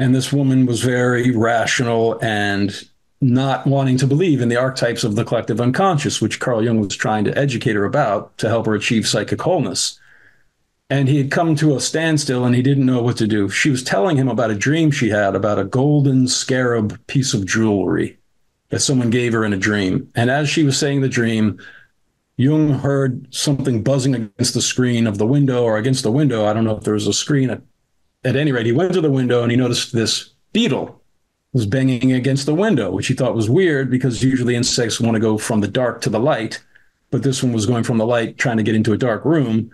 [0.00, 2.84] And this woman was very rational and
[3.20, 6.96] not wanting to believe in the archetypes of the collective unconscious, which Carl Jung was
[6.96, 9.98] trying to educate her about to help her achieve psychic wholeness
[10.90, 13.48] and he had come to a standstill and he didn't know what to do.
[13.48, 17.46] She was telling him about a dream she had about a golden scarab piece of
[17.46, 18.18] jewelry
[18.70, 20.10] that someone gave her in a dream.
[20.14, 21.58] And as she was saying the dream,
[22.36, 26.46] Jung heard something buzzing against the screen of the window or against the window.
[26.46, 27.50] I don't know if there was a screen.
[27.50, 27.62] At,
[28.24, 31.02] at any rate, he went to the window and he noticed this beetle
[31.52, 35.20] was banging against the window, which he thought was weird because usually insects want to
[35.20, 36.62] go from the dark to the light.
[37.10, 39.72] But this one was going from the light, trying to get into a dark room.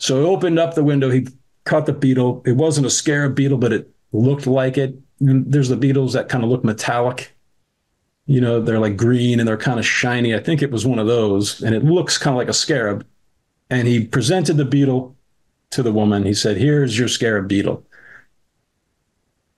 [0.00, 1.10] So he opened up the window.
[1.10, 1.28] He
[1.64, 2.42] caught the beetle.
[2.46, 4.98] It wasn't a scarab beetle, but it looked like it.
[5.20, 7.36] And there's the beetles that kind of look metallic.
[8.24, 10.34] You know, they're like green and they're kind of shiny.
[10.34, 13.06] I think it was one of those, and it looks kind of like a scarab.
[13.68, 15.16] And he presented the beetle
[15.70, 16.24] to the woman.
[16.24, 17.84] He said, Here's your scarab beetle.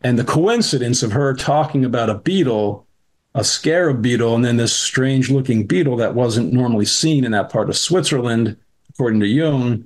[0.01, 2.85] And the coincidence of her talking about a beetle,
[3.37, 7.53] a scarab beetle, and then this strange looking beetle that wasn't normally seen in that
[7.53, 8.57] part of Switzerland,
[8.91, 9.85] according to Jung,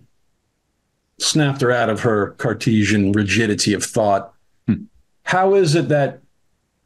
[1.19, 4.33] snapped her out of her Cartesian rigidity of thought.
[4.67, 4.85] Hmm.
[5.25, 6.21] How is it that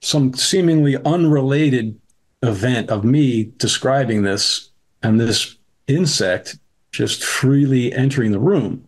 [0.01, 1.99] some seemingly unrelated
[2.43, 4.71] event of me describing this
[5.03, 5.57] and this
[5.87, 6.59] insect
[6.93, 8.87] just freely entering the room?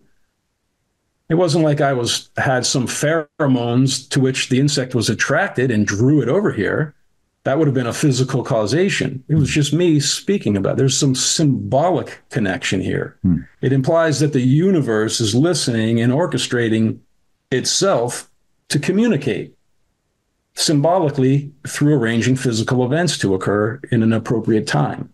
[1.29, 5.87] It wasn't like I was had some pheromones to which the insect was attracted and
[5.87, 6.95] drew it over here.
[7.45, 9.25] That would have been a physical causation.
[9.29, 10.75] It was just me speaking about.
[10.75, 10.77] It.
[10.79, 13.17] There's some symbolic connection here.
[13.23, 13.39] Hmm.
[13.61, 16.99] It implies that the universe is listening and orchestrating
[17.51, 18.31] itself
[18.69, 19.57] to communicate
[20.55, 25.13] symbolically through arranging physical events to occur in an appropriate time.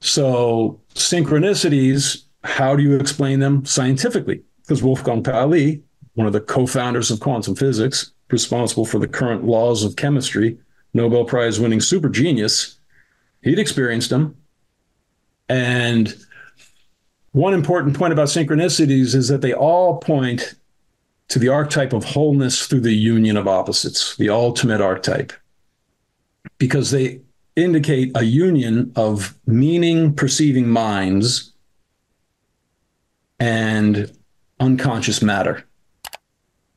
[0.00, 4.42] So, synchronicities, how do you explain them scientifically?
[4.62, 5.82] Because Wolfgang Pauli,
[6.14, 10.58] one of the co founders of quantum physics, responsible for the current laws of chemistry,
[10.94, 12.78] Nobel Prize winning super genius,
[13.42, 14.36] he'd experienced them.
[15.48, 16.14] And
[17.32, 20.54] one important point about synchronicities is that they all point
[21.28, 25.32] to the archetype of wholeness through the union of opposites, the ultimate archetype,
[26.58, 27.20] because they
[27.56, 31.52] indicate a union of meaning perceiving minds
[33.40, 34.12] and
[34.60, 35.64] unconscious matter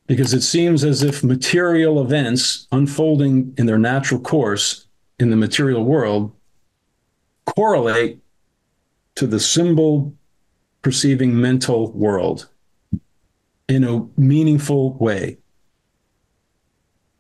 [0.08, 4.88] because it seems as if material events unfolding in their natural course
[5.20, 6.32] in the material world
[7.46, 8.20] correlate
[9.16, 10.14] to the symbol
[10.82, 12.50] perceiving mental world
[13.68, 15.38] in a meaningful way.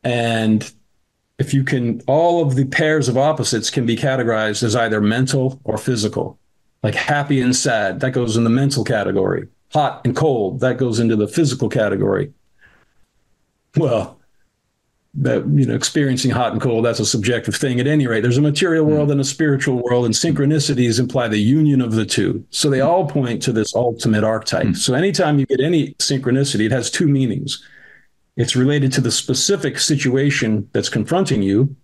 [0.03, 0.71] And
[1.39, 5.59] if you can, all of the pairs of opposites can be categorized as either mental
[5.63, 6.37] or physical,
[6.83, 9.47] like happy and sad, that goes in the mental category.
[9.73, 12.31] Hot and cold, that goes into the physical category
[13.77, 14.19] well,
[15.17, 17.79] that you know, experiencing hot and cold, that's a subjective thing.
[17.79, 21.39] At any rate, there's a material world and a spiritual world, and synchronicities imply the
[21.39, 22.45] union of the two.
[22.49, 24.67] So they all point to this ultimate archetype.
[24.67, 24.77] Mm.
[24.77, 27.63] So anytime you get any synchronicity, it has two meanings.
[28.35, 31.75] It's related to the specific situation that's confronting you,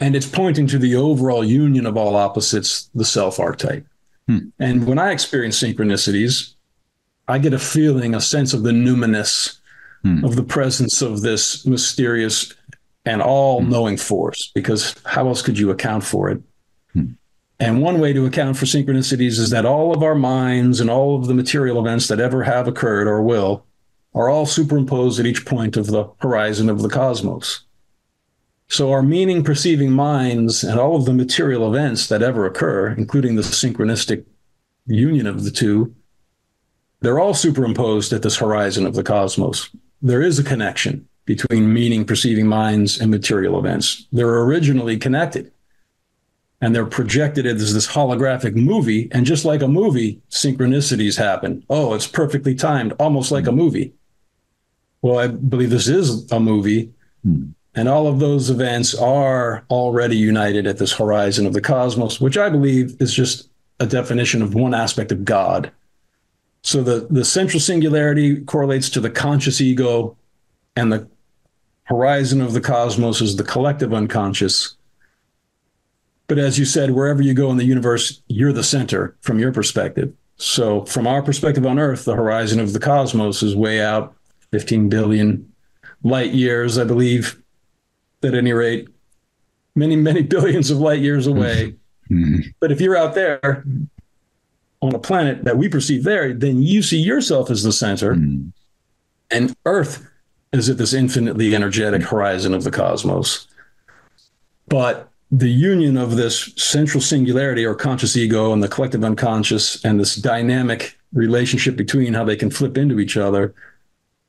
[0.00, 3.86] and it's pointing to the overall union of all opposites, the self archetype.
[4.28, 4.52] Mm.
[4.58, 6.54] And when I experience synchronicities,
[7.28, 9.58] I get a feeling, a sense of the numinous
[10.02, 10.24] hmm.
[10.24, 12.52] of the presence of this mysterious
[13.04, 14.02] and all knowing hmm.
[14.02, 16.42] force, because how else could you account for it?
[16.92, 17.12] Hmm.
[17.58, 21.16] And one way to account for synchronicities is that all of our minds and all
[21.16, 23.64] of the material events that ever have occurred or will
[24.14, 27.64] are all superimposed at each point of the horizon of the cosmos.
[28.68, 33.36] So our meaning perceiving minds and all of the material events that ever occur, including
[33.36, 34.24] the synchronistic
[34.86, 35.94] union of the two,
[37.00, 39.68] they're all superimposed at this horizon of the cosmos
[40.02, 44.06] there is a connection between meaning perceiving minds and material events.
[44.12, 45.52] They're originally connected
[46.62, 49.08] and they're projected as this holographic movie.
[49.12, 51.64] And just like a movie, synchronicities happen.
[51.68, 53.92] Oh, it's perfectly timed, almost like a movie.
[55.02, 56.92] Well, I believe this is a movie.
[57.24, 57.50] Hmm.
[57.74, 62.36] And all of those events are already united at this horizon of the cosmos, which
[62.36, 63.48] I believe is just
[63.80, 65.72] a definition of one aspect of God.
[66.62, 70.16] So the, the central singularity correlates to the conscious ego,
[70.76, 71.08] and the
[71.84, 74.76] horizon of the cosmos is the collective unconscious.
[76.28, 79.52] But as you said, wherever you go in the universe, you're the center from your
[79.52, 80.12] perspective.
[80.36, 84.16] So, from our perspective on Earth, the horizon of the cosmos is way out
[84.50, 85.52] 15 billion
[86.02, 87.40] light years, I believe,
[88.22, 88.88] at any rate,
[89.74, 91.74] many, many billions of light years away.
[92.10, 92.50] Mm-hmm.
[92.60, 93.64] But if you're out there,
[94.82, 98.52] on a planet that we perceive there, then you see yourself as the center, mm.
[99.30, 100.06] and Earth
[100.52, 103.46] is at this infinitely energetic horizon of the cosmos.
[104.68, 109.98] But the union of this central singularity or conscious ego and the collective unconscious and
[109.98, 113.54] this dynamic relationship between how they can flip into each other,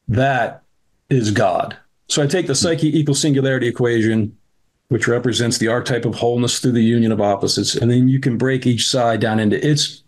[0.07, 0.63] that
[1.09, 1.75] is God.
[2.07, 4.37] So I take the psyche equal singularity equation,
[4.89, 8.37] which represents the archetype of wholeness through the union of opposites, and then you can
[8.37, 10.02] break each side down into its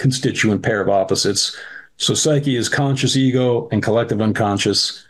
[0.00, 1.56] constituent pair of opposites.
[1.98, 5.06] So psyche is conscious ego and collective unconscious.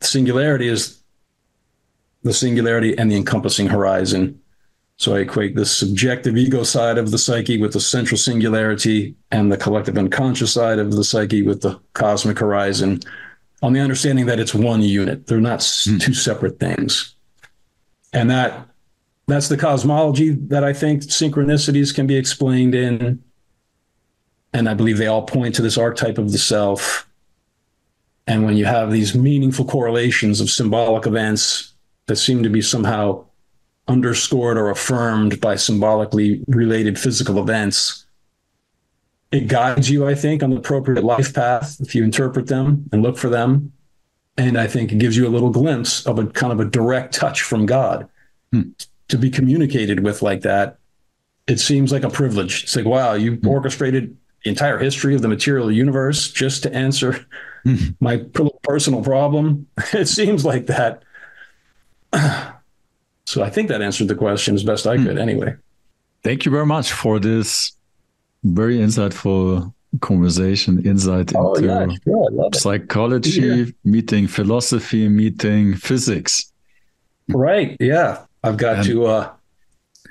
[0.00, 1.00] Singularity is
[2.24, 4.40] the singularity and the encompassing horizon.
[4.96, 9.52] So I equate the subjective ego side of the psyche with the central singularity and
[9.52, 13.00] the collective unconscious side of the psyche with the cosmic horizon
[13.62, 15.28] on the understanding that it's one unit.
[15.28, 16.00] They're not mm.
[16.00, 17.14] two separate things.
[18.12, 18.66] And that
[19.28, 23.22] that's the cosmology that I think synchronicities can be explained in
[24.52, 27.08] and I believe they all point to this archetype of the self.
[28.26, 31.74] And when you have these meaningful correlations of symbolic events
[32.06, 33.24] that seem to be somehow
[33.86, 38.04] underscored or affirmed by symbolically related physical events,
[39.30, 43.02] it guides you, I think, on the appropriate life path if you interpret them and
[43.02, 43.72] look for them.
[44.38, 47.14] And I think it gives you a little glimpse of a kind of a direct
[47.14, 48.08] touch from God
[48.52, 48.70] hmm.
[49.08, 50.78] to be communicated with like that.
[51.46, 52.62] It seems like a privilege.
[52.62, 53.48] It's like, wow, you hmm.
[53.48, 57.26] orchestrated the entire history of the material universe just to answer
[58.00, 58.18] my
[58.62, 59.66] personal problem.
[59.92, 61.02] It seems like that.
[63.26, 65.16] so I think that answered the question as best I could.
[65.16, 65.28] Hmm.
[65.28, 65.56] Anyway,
[66.22, 67.72] thank you very much for this
[68.44, 72.50] very insightful conversation, insight oh, into yeah, sure.
[72.54, 73.64] psychology, yeah.
[73.84, 76.52] meeting philosophy, meeting physics.
[77.28, 77.76] Right.
[77.80, 78.24] Yeah.
[78.44, 79.32] I've got and, to uh,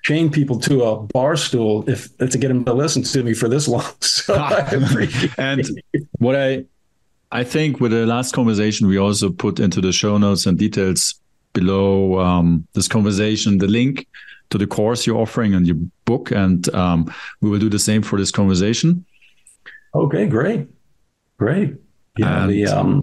[0.08, 3.50] chain people to a bar stool if to get them to listen to me for
[3.50, 3.84] this long.
[4.02, 4.34] So
[5.38, 5.64] and
[6.20, 6.66] what I
[7.32, 11.20] I think with the last conversation, we also put into the show notes and details
[11.54, 14.08] below um, this conversation the link
[14.50, 18.02] to the course you're offering and your book, and um, we will do the same
[18.02, 19.06] for this conversation.
[19.94, 20.68] Okay, great,
[21.38, 21.76] great.
[22.18, 23.02] Yeah, and, the um,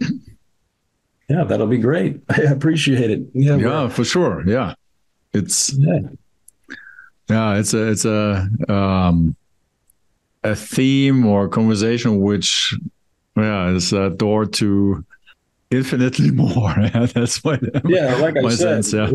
[1.28, 2.20] yeah, that'll be great.
[2.28, 3.20] I appreciate it.
[3.35, 4.43] Yeah, yeah, for sure.
[4.47, 4.74] Yeah,
[5.32, 6.01] it's yeah,
[7.28, 9.36] yeah it's a it's a um,
[10.42, 12.74] a theme or conversation which
[13.36, 15.05] yeah is a door to
[15.74, 16.74] infinitely more.
[17.14, 19.10] that's my yeah, like I said, sense, yeah.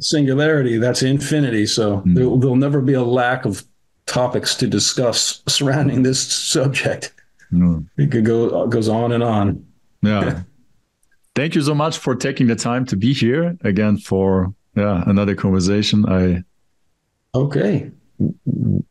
[0.00, 0.78] singularity.
[0.78, 1.66] That's infinity.
[1.66, 2.14] So mm.
[2.14, 3.64] there, there'll never be a lack of
[4.06, 7.14] topics to discuss surrounding this subject.
[7.52, 7.86] Mm.
[7.96, 9.64] It could go goes on and on.
[10.02, 10.42] Yeah.
[11.34, 15.34] Thank you so much for taking the time to be here again for yeah another
[15.34, 16.04] conversation.
[16.08, 16.42] I
[17.34, 17.90] okay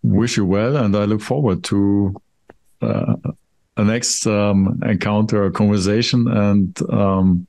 [0.03, 2.15] wish you well, and I look forward to
[2.81, 3.15] uh,
[3.77, 7.47] a next um, encounter, a conversation, and um,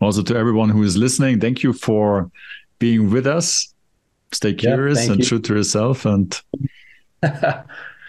[0.00, 1.40] also to everyone who is listening.
[1.40, 2.30] Thank you for
[2.78, 3.72] being with us.
[4.32, 5.26] Stay curious yeah, and you.
[5.26, 6.40] true to yourself, and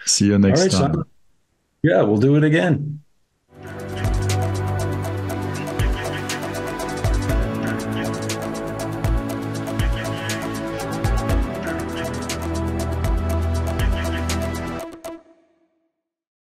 [0.06, 1.04] see you next time.
[1.82, 3.03] Yeah, we'll do it again.